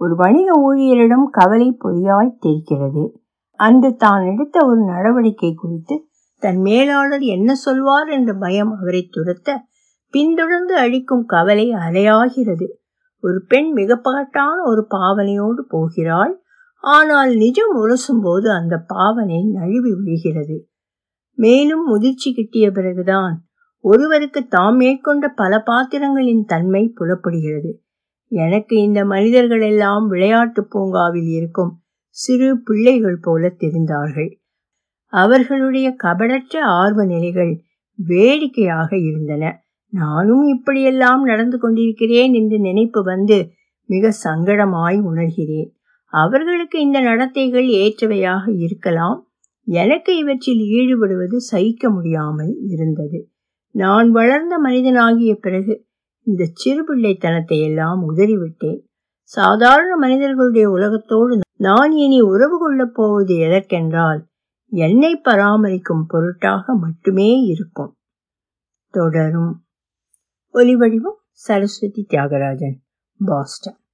ஒரு 0.02 0.16
வணிக 0.16 0.50
ஊழியரிடம் 0.60 1.26
கவலை 1.30 1.78
பொறியாய் 1.84 2.38
தெரிகிறது. 2.40 3.04
அன்று 3.60 3.96
தான் 3.96 4.24
எடுத்த 4.26 4.66
ஒரு 4.66 4.82
நடவடிக்கை 4.84 5.54
குறித்து 5.54 5.96
தன் 6.46 6.62
மேலாளர் 6.62 7.26
என்ன 7.36 7.52
சொல்வார் 7.56 8.10
என்ற 8.10 8.32
பயம் 8.34 8.74
அவரை 8.80 9.02
துரத்த 9.12 9.50
பின்தொடர்ந்து 10.14 10.74
அழிக்கும் 10.78 11.26
கவலை 11.26 11.68
அலையாகிறது. 11.86 12.68
ஒரு 13.24 13.38
பெண் 13.48 13.70
மிக 13.72 13.98
பகட்டான 14.04 14.58
ஒரு 14.66 14.84
பாவனையோடு 14.96 15.62
போகிறாள். 15.68 16.34
ஆனால் 16.84 17.32
நிஜம் 17.36 17.74
உரசும் 17.76 18.22
போது 18.22 18.48
அந்த 18.52 18.76
பாவனை 18.88 19.40
நழுவி 19.54 19.92
விழுகிறது. 19.94 20.58
மேலும் 21.38 21.84
முதிர்ச்சி 21.86 22.30
கிட்டிய 22.34 22.66
பிறகுதான் 22.72 23.36
ஒருவருக்கு 23.84 24.42
தாம் 24.48 24.76
மேற்கொண்ட 24.76 25.26
பல 25.36 25.60
பாத்திரங்களின் 25.62 26.44
தன்மை 26.46 26.84
புலப்படுகிறது. 26.96 27.72
எனக்கு 28.32 28.76
இந்த 28.82 29.00
மனிதர்கள் 29.06 29.62
எல்லாம் 29.62 30.06
விளையாட்டு 30.08 30.62
பூங்காவில் 30.68 31.30
இருக்கும் 31.30 31.74
சிறு 32.16 32.50
பிள்ளைகள் 32.62 33.20
போல 33.22 33.52
தெரிந்தார்கள். 33.60 34.32
அவர்களுடைய 35.16 35.88
கபடற்ற 36.04 36.56
ஆர்வ 36.76 37.02
நிலைகள் 37.06 37.54
வேடிக்கையாக 38.00 38.90
இருந்தன. 39.00 39.44
நானும் 39.94 40.46
இப்படியெல்லாம் 40.48 41.24
நடந்து 41.24 41.58
கொண்டிருக்கிறேன் 41.60 42.34
என்று 42.34 42.58
நினைப்பு 42.60 43.02
வந்து 43.04 43.38
மிக 43.90 44.12
சங்கடமாய் 44.24 44.98
உணர்கிறேன். 45.02 45.70
அவர்களுக்கு 46.14 46.78
இந்த 46.80 47.00
நடத்தைகள் 47.00 47.68
ஏற்றவையாக 47.76 48.44
இருக்கலாம். 48.58 49.18
எனக்கு 49.68 50.12
இவற்றில் 50.18 50.64
ஈடுபடுவது 50.78 51.38
சகிக்க 51.52 51.90
முடியாமல் 51.90 52.54
இருந்தது. 52.68 53.20
நான் 53.76 54.10
வளர்ந்த 54.12 54.56
மனிதனாகிய 54.64 55.34
பிறகு 55.36 55.74
இந்த 56.28 56.44
சிறுபிள்ளைத்தனத்தை 56.62 57.58
எல்லாம் 57.60 58.02
உதறிவிட்டேன். 58.10 58.80
சாதாரண 59.34 59.92
மனிதர்களுடைய 59.96 60.66
உலகத்தோடு 60.70 61.34
நான் 61.58 61.94
இனி 61.96 62.20
உறவு 62.32 62.58
கொள்ளப் 62.60 62.96
போவது 62.96 63.34
எதற்கென்றால் 63.38 64.22
என்னை 64.76 65.16
பராமரிக்கும் 65.16 66.06
பொருட்டாக 66.08 66.76
மட்டுமே 66.76 67.42
இருக்கும். 67.42 67.96
தொடரும். 68.90 69.66
ஒலிவடிவம் 70.54 71.20
சரஸ்வதி 71.32 72.06
தியாகராஜன் 72.10 72.80
பாஸ்டன். 73.26 73.85